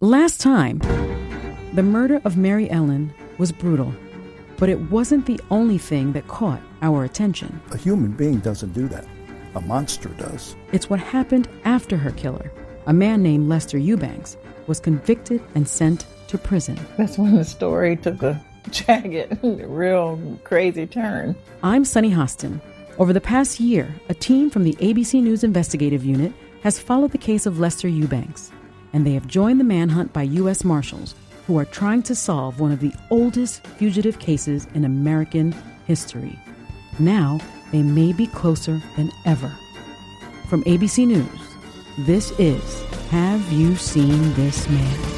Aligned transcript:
Last 0.00 0.40
time, 0.40 0.78
the 1.72 1.82
murder 1.82 2.20
of 2.24 2.36
Mary 2.36 2.70
Ellen 2.70 3.12
was 3.36 3.50
brutal, 3.50 3.92
but 4.56 4.68
it 4.68 4.92
wasn't 4.92 5.26
the 5.26 5.40
only 5.50 5.76
thing 5.76 6.12
that 6.12 6.28
caught 6.28 6.60
our 6.82 7.02
attention. 7.02 7.60
A 7.72 7.76
human 7.76 8.12
being 8.12 8.38
doesn't 8.38 8.74
do 8.74 8.86
that, 8.86 9.04
a 9.56 9.60
monster 9.60 10.10
does. 10.10 10.54
It's 10.70 10.88
what 10.88 11.00
happened 11.00 11.48
after 11.64 11.96
her 11.96 12.12
killer, 12.12 12.52
a 12.86 12.92
man 12.92 13.24
named 13.24 13.48
Lester 13.48 13.76
Eubanks, 13.76 14.36
was 14.68 14.78
convicted 14.78 15.42
and 15.56 15.66
sent 15.66 16.06
to 16.28 16.38
prison. 16.38 16.78
That's 16.96 17.18
when 17.18 17.34
the 17.34 17.44
story 17.44 17.96
took 17.96 18.22
a 18.22 18.40
jagged, 18.70 19.36
real 19.42 20.38
crazy 20.44 20.86
turn. 20.86 21.34
I'm 21.64 21.84
Sunny 21.84 22.12
Hostin. 22.12 22.60
Over 22.98 23.12
the 23.12 23.20
past 23.20 23.58
year, 23.58 23.92
a 24.08 24.14
team 24.14 24.48
from 24.48 24.62
the 24.62 24.74
ABC 24.74 25.20
News 25.20 25.42
investigative 25.42 26.04
unit 26.04 26.32
has 26.62 26.78
followed 26.78 27.10
the 27.10 27.18
case 27.18 27.46
of 27.46 27.58
Lester 27.58 27.88
Eubanks, 27.88 28.52
and 28.92 29.06
they 29.06 29.12
have 29.12 29.26
joined 29.26 29.60
the 29.60 29.64
manhunt 29.64 30.12
by 30.12 30.22
U.S. 30.22 30.64
Marshals 30.64 31.14
who 31.46 31.58
are 31.58 31.64
trying 31.64 32.02
to 32.02 32.14
solve 32.14 32.60
one 32.60 32.72
of 32.72 32.80
the 32.80 32.92
oldest 33.10 33.66
fugitive 33.66 34.18
cases 34.18 34.66
in 34.74 34.84
American 34.84 35.54
history. 35.86 36.38
Now, 36.98 37.40
they 37.72 37.82
may 37.82 38.12
be 38.12 38.26
closer 38.26 38.80
than 38.96 39.10
ever. 39.24 39.50
From 40.48 40.62
ABC 40.64 41.06
News, 41.06 41.26
this 42.06 42.30
is 42.38 42.82
Have 43.10 43.50
You 43.52 43.76
Seen 43.76 44.34
This 44.34 44.68
Man? 44.68 45.17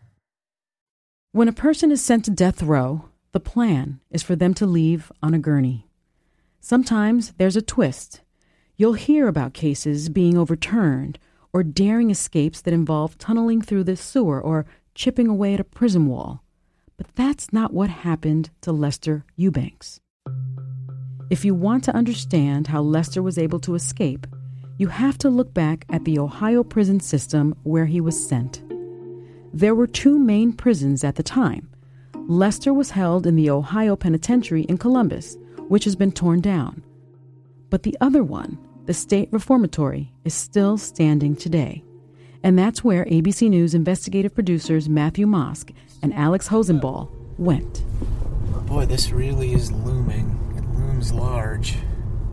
When 1.33 1.47
a 1.47 1.53
person 1.53 1.93
is 1.93 2.03
sent 2.03 2.25
to 2.25 2.31
death 2.31 2.61
row, 2.61 3.05
the 3.31 3.39
plan 3.39 4.01
is 4.09 4.21
for 4.21 4.35
them 4.35 4.53
to 4.55 4.65
leave 4.65 5.13
on 5.23 5.33
a 5.33 5.39
gurney. 5.39 5.87
Sometimes 6.59 7.31
there's 7.37 7.55
a 7.55 7.61
twist. 7.61 8.19
You'll 8.75 8.99
hear 8.99 9.29
about 9.29 9.53
cases 9.53 10.09
being 10.09 10.37
overturned 10.37 11.19
or 11.53 11.63
daring 11.63 12.11
escapes 12.11 12.59
that 12.59 12.73
involve 12.73 13.17
tunneling 13.17 13.61
through 13.61 13.85
the 13.85 13.95
sewer 13.95 14.41
or 14.41 14.65
chipping 14.93 15.29
away 15.29 15.53
at 15.53 15.61
a 15.61 15.63
prison 15.63 16.07
wall. 16.07 16.43
But 16.97 17.15
that's 17.15 17.53
not 17.53 17.71
what 17.71 17.89
happened 17.89 18.49
to 18.59 18.73
Lester 18.73 19.23
Eubanks. 19.37 20.01
If 21.29 21.45
you 21.45 21.55
want 21.55 21.85
to 21.85 21.95
understand 21.95 22.67
how 22.67 22.81
Lester 22.81 23.23
was 23.23 23.37
able 23.37 23.61
to 23.61 23.75
escape, 23.75 24.27
you 24.77 24.87
have 24.87 25.17
to 25.19 25.29
look 25.29 25.53
back 25.53 25.85
at 25.89 26.03
the 26.03 26.19
Ohio 26.19 26.61
prison 26.61 26.99
system 26.99 27.55
where 27.63 27.85
he 27.85 28.01
was 28.01 28.21
sent. 28.21 28.61
There 29.53 29.75
were 29.75 29.87
two 29.87 30.17
main 30.17 30.53
prisons 30.53 31.03
at 31.03 31.15
the 31.15 31.23
time. 31.23 31.69
Lester 32.27 32.73
was 32.73 32.91
held 32.91 33.27
in 33.27 33.35
the 33.35 33.49
Ohio 33.49 33.97
Penitentiary 33.97 34.63
in 34.63 34.77
Columbus, 34.77 35.37
which 35.67 35.83
has 35.83 35.95
been 35.95 36.13
torn 36.13 36.39
down. 36.39 36.83
But 37.69 37.83
the 37.83 37.97
other 37.99 38.23
one, 38.23 38.57
the 38.85 38.93
State 38.93 39.27
Reformatory, 39.31 40.13
is 40.23 40.33
still 40.33 40.77
standing 40.77 41.35
today. 41.35 41.83
And 42.43 42.57
that's 42.57 42.83
where 42.83 43.05
ABC 43.05 43.49
News 43.49 43.73
investigative 43.73 44.33
producers 44.33 44.87
Matthew 44.87 45.27
Mosk 45.27 45.73
and 46.01 46.13
Alex 46.13 46.47
Hosenball 46.47 47.09
went. 47.37 47.83
Boy, 48.67 48.85
this 48.85 49.11
really 49.11 49.53
is 49.53 49.71
looming. 49.71 50.37
It 50.57 50.63
looms 50.79 51.11
large. 51.11 51.75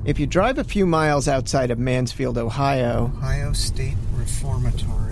If 0.04 0.20
you 0.20 0.26
drive 0.26 0.58
a 0.58 0.64
few 0.64 0.86
miles 0.86 1.26
outside 1.26 1.72
of 1.72 1.80
Mansfield, 1.80 2.38
Ohio, 2.38 3.12
Ohio 3.16 3.52
State 3.52 3.96
Reformatory. 4.14 5.07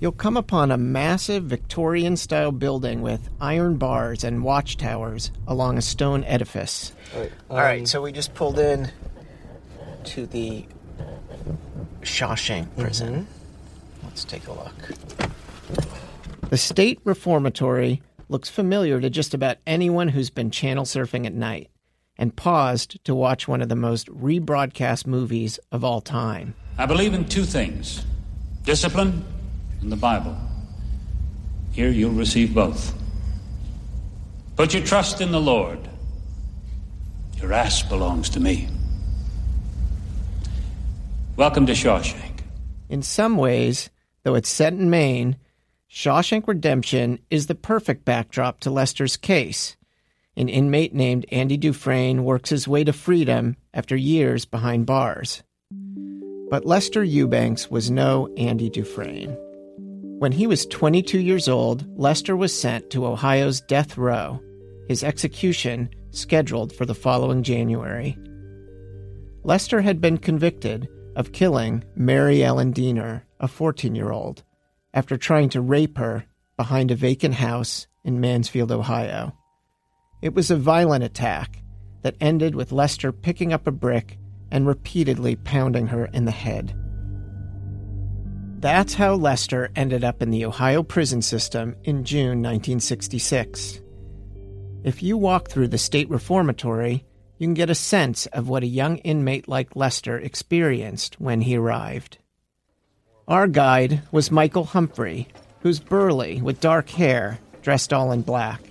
You'll 0.00 0.12
come 0.12 0.36
upon 0.36 0.70
a 0.70 0.76
massive 0.76 1.44
Victorian 1.44 2.16
style 2.16 2.52
building 2.52 3.02
with 3.02 3.28
iron 3.40 3.76
bars 3.76 4.24
and 4.24 4.44
watchtowers 4.44 5.30
along 5.46 5.78
a 5.78 5.82
stone 5.82 6.24
edifice. 6.24 6.92
All 7.50 7.56
right, 7.56 7.86
so 7.86 8.02
we 8.02 8.12
just 8.12 8.34
pulled 8.34 8.58
in 8.58 8.90
to 10.04 10.26
the 10.26 10.64
Shawshank 12.02 12.64
mm-hmm. 12.64 12.82
prison. 12.82 13.26
Let's 14.04 14.24
take 14.24 14.46
a 14.46 14.52
look. 14.52 14.74
The 16.50 16.56
State 16.56 17.00
Reformatory 17.04 18.02
looks 18.28 18.48
familiar 18.48 19.00
to 19.00 19.10
just 19.10 19.34
about 19.34 19.58
anyone 19.66 20.08
who's 20.08 20.30
been 20.30 20.50
channel 20.50 20.84
surfing 20.84 21.26
at 21.26 21.34
night 21.34 21.70
and 22.18 22.34
paused 22.34 23.02
to 23.04 23.14
watch 23.14 23.46
one 23.46 23.60
of 23.60 23.68
the 23.68 23.76
most 23.76 24.08
rebroadcast 24.08 25.06
movies 25.06 25.58
of 25.70 25.84
all 25.84 26.00
time. 26.00 26.54
I 26.78 26.86
believe 26.86 27.14
in 27.14 27.24
two 27.26 27.44
things 27.44 28.04
discipline 28.64 29.24
and 29.80 29.90
the 29.90 29.96
Bible. 29.96 30.36
Here 31.72 31.90
you'll 31.90 32.12
receive 32.12 32.54
both. 32.54 32.94
Put 34.56 34.72
your 34.72 34.82
trust 34.82 35.20
in 35.20 35.32
the 35.32 35.40
Lord. 35.40 35.78
Your 37.36 37.52
ass 37.52 37.82
belongs 37.82 38.30
to 38.30 38.40
me. 38.40 38.68
Welcome 41.36 41.66
to 41.66 41.72
Shawshank. 41.72 42.40
In 42.88 43.02
some 43.02 43.36
ways, 43.36 43.90
though 44.22 44.34
it's 44.34 44.48
set 44.48 44.72
in 44.72 44.88
Maine, 44.88 45.36
Shawshank 45.90 46.48
Redemption 46.48 47.18
is 47.30 47.46
the 47.46 47.54
perfect 47.54 48.04
backdrop 48.04 48.60
to 48.60 48.70
Lester's 48.70 49.18
case. 49.18 49.76
An 50.34 50.48
inmate 50.48 50.94
named 50.94 51.26
Andy 51.30 51.56
Dufresne 51.56 52.24
works 52.24 52.50
his 52.50 52.66
way 52.66 52.84
to 52.84 52.92
freedom 52.92 53.56
after 53.74 53.96
years 53.96 54.46
behind 54.46 54.86
bars. 54.86 55.42
But 56.48 56.64
Lester 56.64 57.04
Eubanks 57.04 57.70
was 57.70 57.90
no 57.90 58.32
Andy 58.36 58.70
Dufresne. 58.70 59.36
When 60.18 60.32
he 60.32 60.46
was 60.46 60.64
22 60.64 61.20
years 61.20 61.46
old, 61.46 61.86
Lester 61.98 62.34
was 62.34 62.58
sent 62.58 62.88
to 62.88 63.06
Ohio's 63.06 63.60
death 63.60 63.98
row, 63.98 64.40
his 64.88 65.04
execution 65.04 65.90
scheduled 66.10 66.72
for 66.72 66.86
the 66.86 66.94
following 66.94 67.42
January. 67.42 68.16
Lester 69.44 69.82
had 69.82 70.00
been 70.00 70.16
convicted 70.16 70.88
of 71.16 71.32
killing 71.32 71.84
Mary 71.94 72.42
Ellen 72.42 72.72
Deener, 72.72 73.24
a 73.40 73.46
14 73.46 73.94
year 73.94 74.10
old, 74.10 74.42
after 74.94 75.18
trying 75.18 75.50
to 75.50 75.60
rape 75.60 75.98
her 75.98 76.24
behind 76.56 76.90
a 76.90 76.96
vacant 76.96 77.34
house 77.34 77.86
in 78.02 78.18
Mansfield, 78.18 78.72
Ohio. 78.72 79.36
It 80.22 80.32
was 80.32 80.50
a 80.50 80.56
violent 80.56 81.04
attack 81.04 81.62
that 82.00 82.16
ended 82.22 82.54
with 82.54 82.72
Lester 82.72 83.12
picking 83.12 83.52
up 83.52 83.66
a 83.66 83.70
brick 83.70 84.16
and 84.50 84.66
repeatedly 84.66 85.36
pounding 85.36 85.88
her 85.88 86.06
in 86.06 86.24
the 86.24 86.30
head. 86.30 86.74
That's 88.58 88.94
how 88.94 89.12
Lester 89.14 89.70
ended 89.76 90.02
up 90.02 90.22
in 90.22 90.30
the 90.30 90.46
Ohio 90.46 90.82
prison 90.82 91.20
system 91.20 91.76
in 91.84 92.04
June 92.04 92.42
1966. 92.42 93.82
If 94.82 95.02
you 95.02 95.18
walk 95.18 95.50
through 95.50 95.68
the 95.68 95.76
state 95.76 96.08
reformatory, 96.08 97.04
you 97.36 97.46
can 97.46 97.52
get 97.52 97.68
a 97.68 97.74
sense 97.74 98.24
of 98.26 98.48
what 98.48 98.62
a 98.62 98.66
young 98.66 98.96
inmate 98.98 99.46
like 99.46 99.76
Lester 99.76 100.18
experienced 100.18 101.20
when 101.20 101.42
he 101.42 101.56
arrived. 101.56 102.16
Our 103.28 103.46
guide 103.46 104.00
was 104.10 104.30
Michael 104.30 104.64
Humphrey, 104.64 105.28
who's 105.60 105.78
burly 105.78 106.40
with 106.40 106.58
dark 106.58 106.88
hair, 106.88 107.38
dressed 107.60 107.92
all 107.92 108.10
in 108.10 108.22
black. 108.22 108.62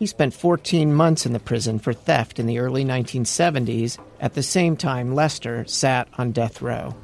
He 0.00 0.06
spent 0.06 0.34
14 0.34 0.92
months 0.92 1.24
in 1.24 1.32
the 1.32 1.38
prison 1.38 1.78
for 1.78 1.92
theft 1.92 2.40
in 2.40 2.46
the 2.46 2.58
early 2.58 2.84
1970s, 2.84 3.96
at 4.18 4.34
the 4.34 4.42
same 4.42 4.76
time 4.76 5.14
Lester 5.14 5.64
sat 5.68 6.08
on 6.18 6.32
death 6.32 6.60
row. 6.60 6.96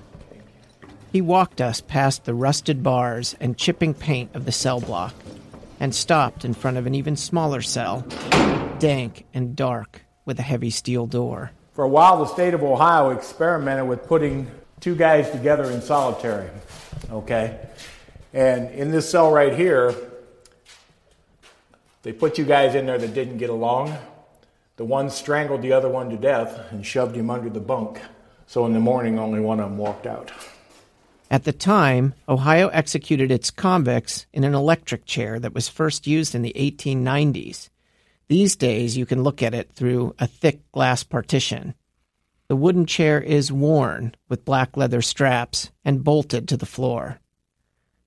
He 1.15 1.21
walked 1.21 1.61
us 1.61 1.81
past 1.81 2.25
the 2.25 2.35
rusted 2.35 2.83
bars 2.83 3.37
and 3.39 3.57
chipping 3.57 3.95
paint 3.95 4.35
of 4.35 4.47
the 4.47 4.51
cell 4.51 4.81
block, 4.81 5.15
and 5.79 5.95
stopped 5.95 6.45
in 6.45 6.55
front 6.55 6.77
of 6.77 6.89
an 6.89 6.97
even 6.97 7.15
smaller 7.15 7.63
cell, 7.63 8.01
dank 8.81 9.25
and 9.33 9.55
dark, 9.55 10.01
with 10.25 10.41
a 10.41 10.43
heavy 10.43 10.71
steel 10.71 11.07
door. 11.07 11.53
For 11.73 11.85
a 11.85 11.89
while, 11.89 12.19
the 12.19 12.27
state 12.27 12.53
of 12.53 12.65
Ohio 12.65 13.11
experimented 13.11 13.87
with 13.87 14.09
putting 14.09 14.51
two 14.81 14.97
guys 14.97 15.31
together 15.31 15.71
in 15.71 15.83
solitary. 15.83 16.51
Okay? 17.13 17.61
And 18.33 18.73
in 18.73 18.91
this 18.91 19.09
cell 19.09 19.31
right 19.31 19.55
here, 19.55 19.95
they 22.03 22.13
put 22.13 22.39
you 22.39 22.45
guys 22.45 22.75
in 22.75 22.87
there 22.87 22.99
that 22.99 23.15
didn't 23.15 23.39
get 23.39 23.51
along. 23.51 23.97
The 24.79 24.85
one 24.85 25.11
strangled 25.11 25.63
the 25.63 25.75
other 25.75 25.89
one 25.89 26.11
to 26.11 26.17
death 26.17 26.73
and 26.73 26.85
shoved 26.85 27.15
him 27.15 27.31
under 27.31 27.51
the 27.51 27.61
bunk. 27.61 28.01
So 28.49 28.67
in 28.67 28.73
the 28.73 28.81
morning, 28.81 29.21
only 29.21 29.39
one 29.39 29.61
of 29.61 29.71
them 29.71 29.79
walked 29.79 30.09
out. 30.09 30.33
At 31.35 31.43
the 31.43 31.53
time, 31.53 32.15
Ohio 32.29 32.69
executed 32.69 33.33
its 33.33 33.51
convicts 33.51 34.27
in 34.33 34.45
an 34.45 34.55
electric 34.55 35.05
chair 35.05 35.41
that 35.41 35.53
was 35.53 35.69
first 35.69 36.07
used 36.07 36.33
in 36.33 36.43
the 36.43 36.53
1890s. 36.55 37.71
These 38.29 38.55
days, 38.55 38.97
you 38.97 39.05
can 39.05 39.25
look 39.25 39.43
at 39.43 39.53
it 39.53 39.73
through 39.73 40.15
a 40.21 40.29
thick 40.29 40.61
glass 40.71 41.03
partition. 41.03 41.75
The 42.47 42.55
wooden 42.55 42.87
chair 42.87 43.21
is 43.21 43.51
worn 43.51 44.15
with 44.29 44.45
black 44.45 44.77
leather 44.77 45.03
straps 45.03 45.73
and 45.85 46.05
bolted 46.05 46.47
to 46.47 46.57
the 46.57 46.67
floor. 46.67 47.19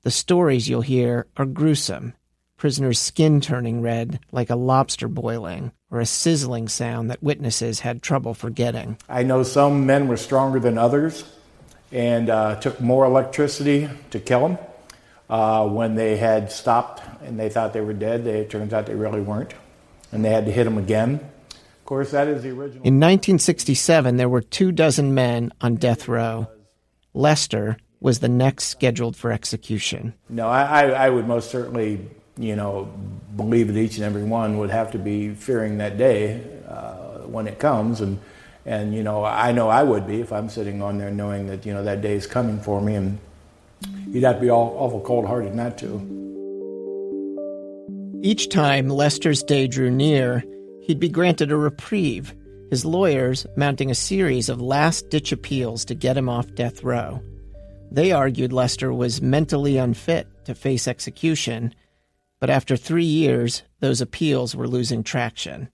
The 0.04 0.12
stories 0.12 0.70
you'll 0.70 0.80
hear 0.80 1.28
are 1.36 1.46
gruesome 1.46 2.14
prisoners' 2.56 2.98
skin 2.98 3.42
turning 3.42 3.82
red 3.82 4.22
like 4.32 4.50
a 4.50 4.56
lobster 4.56 5.10
boiling, 5.10 5.74
or 5.92 6.00
a 6.00 6.06
sizzling 6.06 6.70
sound 6.70 7.12
that 7.12 7.22
witnesses 7.22 7.82
had 7.82 8.02
trouble 8.02 8.34
forgetting. 8.34 8.98
I 9.10 9.24
know 9.24 9.44
some 9.44 9.86
men 9.86 10.08
were 10.08 10.16
stronger 10.16 10.62
than 10.62 10.78
others 10.78 11.26
and 11.92 12.30
uh, 12.30 12.60
took 12.60 12.80
more 12.82 13.06
electricity 13.06 13.90
to 14.12 14.20
kill 14.20 14.48
them. 14.48 14.58
Uh, 15.30 15.68
when 15.68 15.96
they 15.96 16.16
had 16.16 16.52
stopped 16.52 17.04
and 17.22 17.38
they 17.38 17.50
thought 17.50 17.74
they 17.74 17.82
were 17.82 17.94
dead, 17.94 18.24
they, 18.24 18.40
it 18.40 18.50
turns 18.50 18.72
out 18.72 18.86
they 18.86 18.96
really 18.96 19.20
weren't, 19.20 19.54
and 20.12 20.24
they 20.24 20.30
had 20.30 20.46
to 20.46 20.52
hit 20.52 20.64
them 20.64 20.78
again. 20.78 21.16
Of 21.50 21.86
course, 21.86 22.12
that 22.12 22.28
is 22.28 22.44
the 22.44 22.50
original. 22.50 22.84
In 22.84 22.96
1967, 22.96 24.16
there 24.16 24.30
were 24.30 24.42
two 24.42 24.72
dozen 24.72 25.14
men 25.14 25.52
on 25.60 25.76
death 25.76 26.08
row. 26.08 26.48
Lester 27.14 27.78
was 28.00 28.20
the 28.20 28.30
next 28.30 28.66
scheduled 28.66 29.18
for 29.18 29.32
execution. 29.32 30.14
No, 30.30 30.48
I, 30.48 30.84
I, 30.84 31.08
I 31.08 31.10
would 31.10 31.28
most 31.28 31.50
certainly 31.50 32.08
you 32.38 32.56
know, 32.56 32.86
believe 33.36 33.68
that 33.68 33.78
each 33.78 33.96
and 33.96 34.06
every 34.06 34.24
one 34.24 34.60
would 34.60 34.70
have 34.70 34.92
to 34.92 35.00
be 35.00 35.34
fearing 35.34 35.80
that 35.80 35.98
day 35.98 36.44
uh, 36.68 37.20
when 37.26 37.48
it 37.48 37.60
comes. 37.60 38.02
And, 38.02 38.20
and, 38.68 38.94
you 38.94 39.02
know, 39.02 39.24
I 39.24 39.52
know 39.52 39.70
I 39.70 39.82
would 39.82 40.06
be 40.06 40.22
if 40.22 40.32
I'm 40.32 40.50
sitting 40.50 40.82
on 40.82 40.98
there 40.98 41.10
knowing 41.10 41.48
that, 41.48 41.66
you 41.66 41.74
know, 41.74 41.84
that 41.84 42.02
day 42.02 42.14
is 42.14 42.28
coming 42.28 42.60
for 42.60 42.82
me. 42.82 42.96
And 42.96 43.20
you'd 44.08 44.24
have 44.24 44.36
to 44.36 44.42
be 44.42 44.50
all, 44.50 44.76
awful 44.78 45.02
cold 45.02 45.26
hearted 45.26 45.56
not 45.56 45.78
to. 45.80 46.14
Each 48.22 48.50
time 48.50 48.90
Lester's 48.90 49.42
day 49.42 49.68
drew 49.68 49.90
near, 49.90 50.44
he'd 50.82 51.00
be 51.00 51.10
granted 51.10 51.52
a 51.52 51.58
reprieve, 51.58 52.36
his 52.70 52.84
lawyers 52.84 53.48
mounting 53.56 53.90
a 53.90 53.96
series 53.96 54.50
of 54.50 54.62
last 54.62 55.10
ditch 55.10 55.32
appeals 55.32 55.86
to 55.86 55.96
get 55.96 56.18
him 56.18 56.30
off 56.30 56.54
death 56.54 56.84
row. 56.84 57.22
They 57.90 58.12
argued 58.12 58.52
Lester 58.52 58.94
was 58.94 59.22
mentally 59.22 59.78
unfit 59.78 60.28
to 60.46 60.54
face 60.54 60.88
execution 60.88 61.74
but 62.40 62.50
after 62.50 62.78
three 62.78 63.06
years, 63.06 63.64
those 63.80 64.02
appeals 64.02 64.56
were 64.56 64.68
losing 64.68 65.04
traction. 65.04 65.70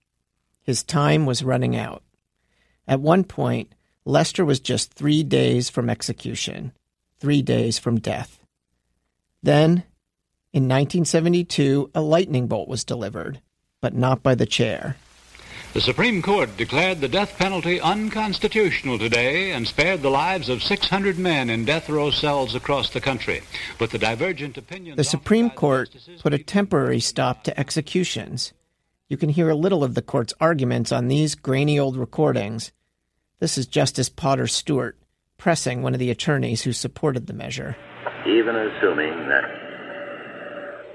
His 0.63 0.83
time 0.83 1.25
was 1.25 1.43
running 1.43 1.75
out. 1.75 2.03
At 2.87 2.99
one 2.99 3.23
point, 3.23 3.73
Lester 4.05 4.43
was 4.43 4.59
just 4.59 4.93
three 4.93 5.23
days 5.23 5.69
from 5.69 5.89
execution, 5.89 6.73
three 7.19 7.41
days 7.41 7.79
from 7.79 7.99
death. 7.99 8.43
Then, 9.41 9.83
in 10.51 10.63
1972, 10.63 11.91
a 11.95 12.01
lightning 12.01 12.47
bolt 12.47 12.67
was 12.67 12.83
delivered, 12.83 13.41
but 13.81 13.93
not 13.93 14.21
by 14.21 14.35
the 14.35 14.45
chair. 14.45 14.97
The 15.73 15.81
Supreme 15.81 16.21
Court 16.21 16.55
declared 16.55 17.01
the 17.01 17.07
death 17.07 17.35
penalty 17.39 17.81
unconstitutional 17.81 18.99
today 18.99 19.53
and 19.53 19.67
spared 19.67 20.03
the 20.03 20.11
lives 20.11 20.47
of 20.47 20.61
600 20.61 21.17
men 21.17 21.49
in 21.49 21.65
death 21.65 21.89
row 21.89 22.11
cells 22.11 22.53
across 22.53 22.91
the 22.91 23.01
country. 23.01 23.41
But 23.79 23.89
the 23.89 23.97
divergent 23.97 24.55
opinions. 24.55 24.97
The 24.97 25.03
Supreme 25.03 25.49
Court 25.49 25.89
put 26.21 26.31
a 26.31 26.37
temporary 26.37 26.99
stop 26.99 27.43
to 27.45 27.59
executions. 27.59 28.53
You 29.09 29.17
can 29.17 29.29
hear 29.29 29.49
a 29.49 29.55
little 29.55 29.83
of 29.83 29.95
the 29.95 30.01
court's 30.01 30.33
arguments 30.39 30.91
on 30.91 31.07
these 31.07 31.35
grainy 31.35 31.77
old 31.77 31.97
recordings. 31.97 32.71
This 33.39 33.57
is 33.57 33.67
Justice 33.67 34.09
Potter 34.09 34.47
Stewart 34.47 34.97
pressing 35.37 35.81
one 35.81 35.93
of 35.93 35.99
the 35.99 36.09
attorneys 36.09 36.61
who 36.61 36.71
supported 36.71 37.27
the 37.27 37.33
measure. 37.33 37.75
Even 38.25 38.55
assuming 38.55 39.27
that 39.27 39.43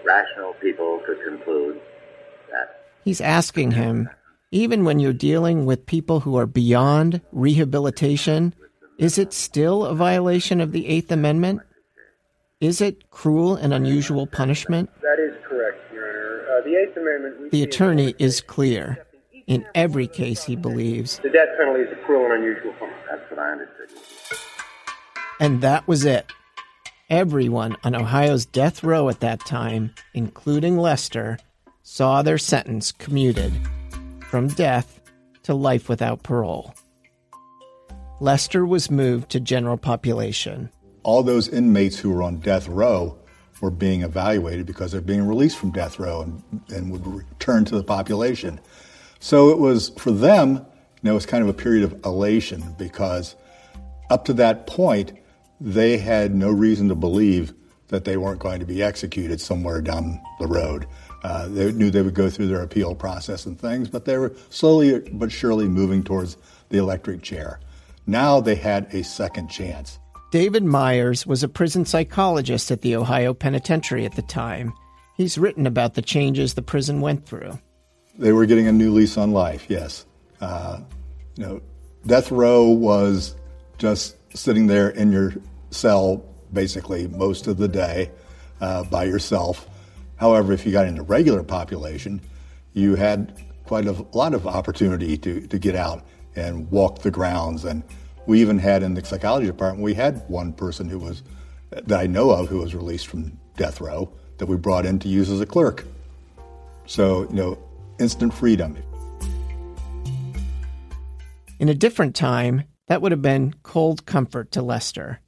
rational 0.05 0.55
people 0.55 1.01
could 1.07 1.19
conclude 1.23 1.81
that. 2.51 2.85
He's 3.05 3.21
asking 3.21 3.73
him 3.73 4.09
even 4.51 4.85
when 4.85 4.99
you're 4.99 5.13
dealing 5.13 5.67
with 5.67 5.85
people 5.85 6.21
who 6.21 6.37
are 6.37 6.47
beyond 6.47 7.21
rehabilitation, 7.33 8.55
is 8.97 9.19
it 9.19 9.35
still 9.35 9.85
a 9.85 9.95
violation 9.95 10.63
of 10.63 10.73
the 10.73 10.87
Eighth 10.89 11.13
Amendment? 11.13 11.61
Is 12.61 12.81
it 12.81 13.11
cruel 13.11 13.57
and 13.57 13.75
unusual 13.75 14.27
punishment? 14.27 14.89
That 15.03 15.19
is 15.21 15.37
correct, 15.47 15.79
Your 15.93 16.09
Honor. 16.09 16.47
Uh, 16.51 16.58
the 16.69 16.77
Eighth 16.77 16.97
Amendment. 16.97 17.51
The 17.51 17.63
attorney 17.63 18.15
is 18.19 18.41
clear. 18.41 19.05
In 19.47 19.65
every 19.75 20.07
case, 20.07 20.45
he 20.45 20.57
believes. 20.57 21.19
The 21.23 21.31
death 21.31 21.49
penalty 21.59 21.83
is 21.83 21.93
a 21.93 21.97
cruel 22.05 22.27
and 22.27 22.35
unusual 22.35 22.73
punishment. 22.73 23.07
That's 23.11 23.31
what 23.31 23.41
I 23.41 23.53
understood. 23.53 23.89
And 25.41 25.63
that 25.63 25.89
was 25.89 26.05
it. 26.05 26.27
Everyone 27.09 27.77
on 27.83 27.95
Ohio's 27.95 28.45
death 28.45 28.85
row 28.85 29.09
at 29.09 29.21
that 29.21 29.41
time, 29.41 29.95
including 30.13 30.77
Lester, 30.77 31.39
saw 31.83 32.21
their 32.21 32.37
sentence 32.37 32.93
commuted 32.93 33.53
from 34.29 34.49
death 34.49 35.01
to 35.45 35.55
life 35.55 35.89
without 35.89 36.23
parole. 36.23 36.75
Lester 38.21 38.67
was 38.67 38.91
moved 38.91 39.31
to 39.31 39.41
general 39.41 39.79
population. 39.79 40.71
All 41.05 41.23
those 41.23 41.49
inmates 41.49 41.99
who 41.99 42.11
were 42.11 42.23
on 42.23 42.41
death 42.41 42.69
row 42.69 43.18
were 43.61 43.71
being 43.71 44.03
evaluated 44.03 44.67
because 44.67 44.93
they're 44.93 45.01
being 45.01 45.27
released 45.27 45.59
from 45.59 45.73
death 45.73 45.99
row 45.99 46.23
and, 46.23 46.43
and 46.69 46.91
would 46.91 47.07
return 47.07 47.65
to 47.67 47.77
the 47.77 47.83
population. 47.83 48.61
So 49.21 49.51
it 49.51 49.59
was, 49.59 49.91
for 49.91 50.13
them, 50.13 50.55
you 50.55 50.65
know, 51.03 51.13
it 51.13 51.15
was 51.15 51.27
kind 51.27 51.43
of 51.43 51.49
a 51.49 51.55
period 51.55 51.85
of 51.85 52.05
elation 52.05 52.75
because 52.79 53.35
up 54.11 54.25
to 54.27 54.33
that 54.35 54.67
point, 54.67 55.13
they 55.61 55.99
had 55.99 56.35
no 56.35 56.51
reason 56.51 56.89
to 56.89 56.95
believe 56.95 57.53
that 57.89 58.05
they 58.05 58.17
weren't 58.17 58.39
going 58.39 58.61
to 58.61 58.67
be 58.67 58.83
executed 58.83 59.41
somewhere 59.41 59.81
down 59.81 60.21
the 60.39 60.47
road. 60.47 60.87
Uh, 61.25 61.49
they 61.49 61.73
knew 61.73 61.91
they 61.91 62.03
would 62.03 62.15
go 62.15 62.31
through 62.31 62.47
their 62.47 62.63
appeal 62.63 62.95
process 62.95 63.47
and 63.47 63.59
things, 63.59 63.89
but 63.89 64.05
they 64.05 64.17
were 64.17 64.33
slowly 64.51 65.01
but 65.13 65.33
surely 65.33 65.67
moving 65.67 66.05
towards 66.05 66.37
the 66.69 66.79
electric 66.79 67.23
chair. 67.23 67.59
Now 68.07 68.41
they 68.41 68.55
had 68.55 68.95
a 68.95 69.03
second 69.03 69.49
chance. 69.49 69.99
David 70.31 70.65
Myers 70.65 71.27
was 71.27 71.43
a 71.43 71.49
prison 71.49 71.85
psychologist 71.85 72.71
at 72.71 72.83
the 72.83 72.97
Ohio 72.97 73.33
Penitentiary 73.35 74.05
at 74.05 74.15
the 74.15 74.23
time. 74.23 74.73
He's 75.17 75.39
written 75.39 75.67
about 75.67 75.95
the 75.95 76.03
changes 76.03 76.55
the 76.55 76.63
prison 76.63 77.01
went 77.01 77.27
through. 77.27 77.59
They 78.19 78.33
were 78.33 78.47
getting 78.47 78.67
a 78.67 78.73
new 78.73 78.93
lease 78.93 79.17
on 79.17 79.33
life, 79.33 79.67
yes. 79.69 80.05
Uh, 80.41 80.81
you 81.37 81.47
know, 81.47 81.63
death 82.07 82.31
row 82.31 82.65
was 82.65 83.35
just 83.79 84.17
sitting 84.37 84.67
there 84.67 84.91
in 84.91 85.13
your 85.13 85.35
cell 85.71 86.25
basically 86.53 87.09
most 87.09 87.47
of 87.47 87.57
the 87.57 87.69
day 87.69 88.11
uh, 88.61 88.85
by 88.85 89.05
yourself 89.05 89.69
However, 90.19 90.53
if 90.53 90.67
you 90.67 90.73
got 90.73 90.87
into 90.87 91.03
regular 91.03 91.43
population, 91.43 92.21
you 92.75 92.97
had 92.97 93.41
quite 93.65 93.87
a 93.87 93.93
lot 94.13 94.35
of 94.35 94.47
opportunity 94.47 95.17
to, 95.19 95.47
to 95.47 95.59
get 95.59 95.75
out 95.75 96.05
and 96.35 96.71
walk 96.71 97.03
the 97.03 97.11
grounds. 97.11 97.65
And 97.65 97.83
we 98.29 98.43
even 98.43 98.59
had 98.59 98.83
in 98.83 98.93
the 98.93 99.03
psychology 99.03 99.47
department, 99.47 99.83
we 99.83 99.95
had 99.95 100.23
one 100.29 100.53
person 100.53 100.87
who 100.87 100.99
was, 100.99 101.23
that 101.71 101.99
I 101.99 102.07
know 102.07 102.31
of, 102.31 102.49
who 102.49 102.59
was 102.59 102.75
released 102.75 103.07
from 103.07 103.39
death 103.57 103.81
row 103.81 104.13
that 104.37 104.45
we 104.45 104.57
brought 104.57 104.85
in 104.85 104.99
to 104.99 105.09
use 105.09 105.31
as 105.31 105.41
a 105.41 105.47
clerk. 105.47 105.87
So, 106.85 107.23
you 107.23 107.35
know, 107.35 107.59
instant 107.99 108.35
freedom. 108.35 108.77
In 111.59 111.71
a 111.71 111.75
different 111.75 112.15
time, 112.15 112.65
that 112.87 113.01
would 113.01 113.13
have 113.13 113.23
been 113.23 113.55
cold 113.63 114.05
comfort 114.05 114.53
to 114.53 114.63
Lester. 114.63 115.21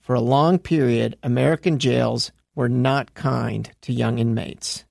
For 0.00 0.14
a 0.14 0.20
long 0.20 0.58
period, 0.58 1.16
American 1.22 1.78
jails 1.78 2.32
were 2.54 2.68
not 2.68 3.14
kind 3.14 3.70
to 3.80 3.94
young 3.94 4.18
inmates. 4.18 4.84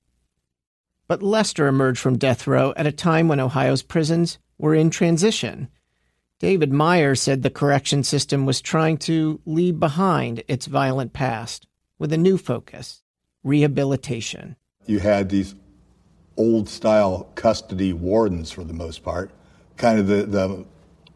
But 1.06 1.22
Lester 1.22 1.68
emerged 1.68 2.00
from 2.00 2.18
death 2.18 2.48
row 2.48 2.74
at 2.76 2.88
a 2.88 2.92
time 2.92 3.28
when 3.28 3.38
Ohio's 3.38 3.82
prisons 3.82 4.40
were 4.58 4.74
in 4.74 4.90
transition. 4.90 5.68
David 6.38 6.70
Myers 6.70 7.22
said 7.22 7.42
the 7.42 7.50
correction 7.50 8.04
system 8.04 8.44
was 8.44 8.60
trying 8.60 8.98
to 8.98 9.40
leave 9.46 9.80
behind 9.80 10.42
its 10.48 10.66
violent 10.66 11.14
past 11.14 11.66
with 11.98 12.12
a 12.12 12.18
new 12.18 12.36
focus 12.36 13.02
rehabilitation. 13.42 14.56
You 14.86 14.98
had 14.98 15.30
these 15.30 15.54
old 16.36 16.68
style 16.68 17.30
custody 17.36 17.92
wardens 17.92 18.50
for 18.50 18.64
the 18.64 18.74
most 18.74 19.02
part, 19.02 19.30
kind 19.76 19.98
of 19.98 20.08
the, 20.08 20.24
the 20.24 20.66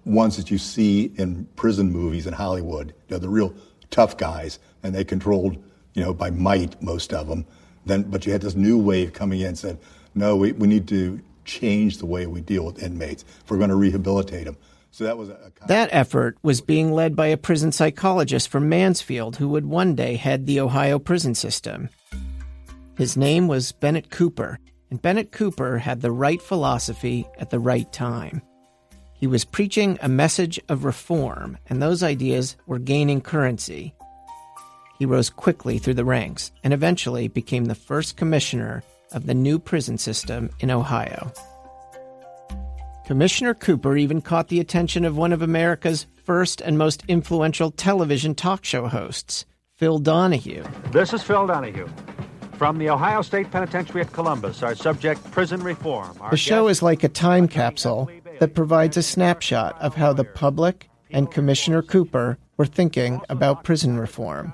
ones 0.05 0.37
that 0.39 0.51
you 0.51 0.57
see 0.57 1.13
in 1.17 1.45
prison 1.57 1.93
movies 1.93 2.27
in 2.27 2.33
Hollywood. 2.33 2.95
You 3.09 3.17
know, 3.17 3.19
the 3.19 3.29
real 3.29 3.55
tough 3.91 4.17
guys, 4.17 4.59
and 4.83 4.95
they 4.95 5.05
controlled 5.05 5.63
you 5.93 6.03
know, 6.03 6.15
by 6.15 6.31
might, 6.31 6.81
most 6.81 7.13
of 7.13 7.29
them. 7.29 7.45
Then, 7.85 8.05
but 8.05 8.25
you 8.25 8.33
had 8.33 8.41
this 8.41 8.55
new 8.55 8.79
wave 8.79 9.13
coming 9.13 9.41
in 9.41 9.49
and 9.49 9.59
said, 9.59 9.79
no, 10.15 10.37
we, 10.37 10.53
we 10.53 10.67
need 10.67 10.89
to 10.89 11.21
change 11.45 11.99
the 11.99 12.07
way 12.07 12.27
we 12.27 12.41
deal 12.41 12.65
with 12.65 12.83
inmates 12.83 13.25
if 13.43 13.51
we're 13.51 13.59
going 13.59 13.71
to 13.71 13.77
rehabilitate 13.77 14.45
them. 14.45 14.57
So 14.91 15.05
that 15.05 15.17
was 15.17 15.29
a, 15.29 15.53
a 15.63 15.67
That 15.69 15.91
effort 15.93 16.37
was 16.43 16.61
being 16.61 16.93
led 16.93 17.15
by 17.15 17.29
a 17.29 17.37
prison 17.37 17.73
psychologist 17.73 18.49
from 18.49 18.69
Mansfield 18.69 19.37
who 19.37 19.49
would 19.49 19.67
one 19.67 19.95
day 19.95 20.17
head 20.17 20.47
the 20.47 20.61
Ohio 20.61 20.99
prison 20.99 21.35
system. 21.35 21.89
His 22.97 23.17
name 23.17 23.49
was 23.49 23.73
Bennett 23.73 24.11
Cooper, 24.11 24.59
and 24.91 25.01
Bennett 25.01 25.33
Cooper 25.33 25.79
had 25.79 26.01
the 26.01 26.13
right 26.13 26.43
philosophy 26.43 27.27
at 27.39 27.51
the 27.51 27.61
right 27.61 27.91
time. 27.93 28.43
He 29.15 29.27
was 29.27 29.45
preaching 29.45 29.99
a 30.03 30.09
message 30.09 30.59
of 30.69 30.85
reform, 30.85 31.57
and 31.69 31.81
those 31.81 32.03
ideas 32.03 32.57
were 32.67 32.79
gaining 32.79 33.21
currency. 33.21 33.95
He 34.99 35.07
rose 35.07 35.31
quickly 35.31 35.79
through 35.79 35.95
the 35.95 36.05
ranks 36.05 36.53
and 36.65 36.75
eventually 36.75 37.29
became 37.29 37.67
the 37.67 37.75
first 37.75 38.17
commissioner 38.17 38.83
of 39.13 39.27
the 39.27 39.35
new 39.35 39.59
prison 39.59 39.99
system 39.99 40.51
in 40.61 40.71
Ohio. 40.71 41.33
Commissioner 43.11 43.55
Cooper 43.55 43.97
even 43.97 44.21
caught 44.21 44.47
the 44.47 44.61
attention 44.61 45.05
of 45.05 45.17
one 45.17 45.33
of 45.33 45.43
America's 45.43 46.07
first 46.23 46.61
and 46.61 46.79
most 46.79 47.03
influential 47.09 47.73
television 47.73 48.37
talk 48.37 48.65
show 48.65 48.87
hosts, 48.87 49.47
Phil 49.79 49.99
Donahue. 49.99 50.63
This 50.93 51.13
is 51.13 51.21
Phil 51.21 51.45
Donahue. 51.45 51.89
From 52.53 52.79
the 52.79 52.89
Ohio 52.89 53.23
State 53.23 53.51
Penitentiary 53.51 54.03
at 54.03 54.13
Columbus, 54.13 54.63
our 54.63 54.77
subject, 54.77 55.29
prison 55.33 55.61
reform. 55.61 56.17
The 56.31 56.37
show 56.37 56.69
is 56.69 56.83
like 56.83 57.03
a 57.03 57.09
time 57.09 57.49
capsule 57.49 58.09
that 58.39 58.55
provides 58.55 58.97
a 58.97 59.03
snapshot 59.03 59.77
of 59.83 59.97
how 59.97 60.13
the 60.13 60.23
public 60.23 60.89
and 61.11 61.33
Commissioner 61.33 61.83
Cooper 61.83 62.39
were 62.59 62.67
thinking 62.67 63.21
about 63.29 63.65
prison 63.65 63.99
reform, 63.99 64.53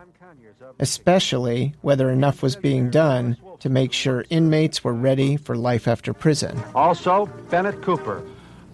especially 0.81 1.75
whether 1.83 2.09
enough 2.09 2.43
was 2.43 2.57
being 2.57 2.89
done 2.89 3.37
to 3.61 3.69
make 3.69 3.93
sure 3.93 4.25
inmates 4.31 4.83
were 4.83 4.95
ready 4.95 5.37
for 5.37 5.59
life 5.59 5.87
after 5.87 6.15
prison. 6.15 6.59
Also, 6.75 7.27
Bennett 7.51 7.83
Cooper. 7.83 8.25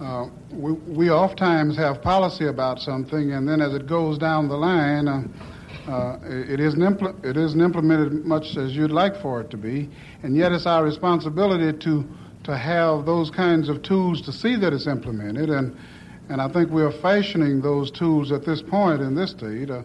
Uh, 0.02 0.28
we, 0.50 0.72
we 0.72 1.10
oftentimes 1.10 1.76
have 1.76 2.02
policy 2.02 2.46
about 2.46 2.80
something, 2.80 3.32
and 3.32 3.48
then 3.48 3.60
as 3.60 3.72
it 3.72 3.86
goes 3.86 4.18
down 4.18 4.48
the 4.48 4.56
line, 4.56 5.06
uh, 5.06 5.22
uh, 5.88 6.18
it, 6.24 6.58
isn't 6.58 6.80
impl- 6.80 7.24
it 7.24 7.36
isn't 7.36 7.60
implemented 7.60 8.24
much 8.24 8.56
as 8.56 8.74
you'd 8.74 8.90
like 8.90 9.14
for 9.22 9.40
it 9.40 9.50
to 9.50 9.56
be. 9.56 9.88
And 10.24 10.36
yet, 10.36 10.50
it's 10.50 10.66
our 10.66 10.82
responsibility 10.84 11.76
to 11.78 12.08
to 12.44 12.56
have 12.56 13.06
those 13.06 13.30
kinds 13.30 13.68
of 13.68 13.82
tools 13.82 14.20
to 14.22 14.32
see 14.32 14.56
that 14.56 14.72
it's 14.72 14.88
implemented. 14.88 15.48
And 15.48 15.76
and 16.28 16.40
I 16.40 16.48
think 16.48 16.70
we 16.70 16.82
are 16.82 16.90
fashioning 16.90 17.60
those 17.60 17.90
tools 17.90 18.32
at 18.32 18.44
this 18.44 18.60
point 18.62 19.00
in 19.02 19.14
this 19.14 19.30
state. 19.30 19.70
Uh, 19.70 19.82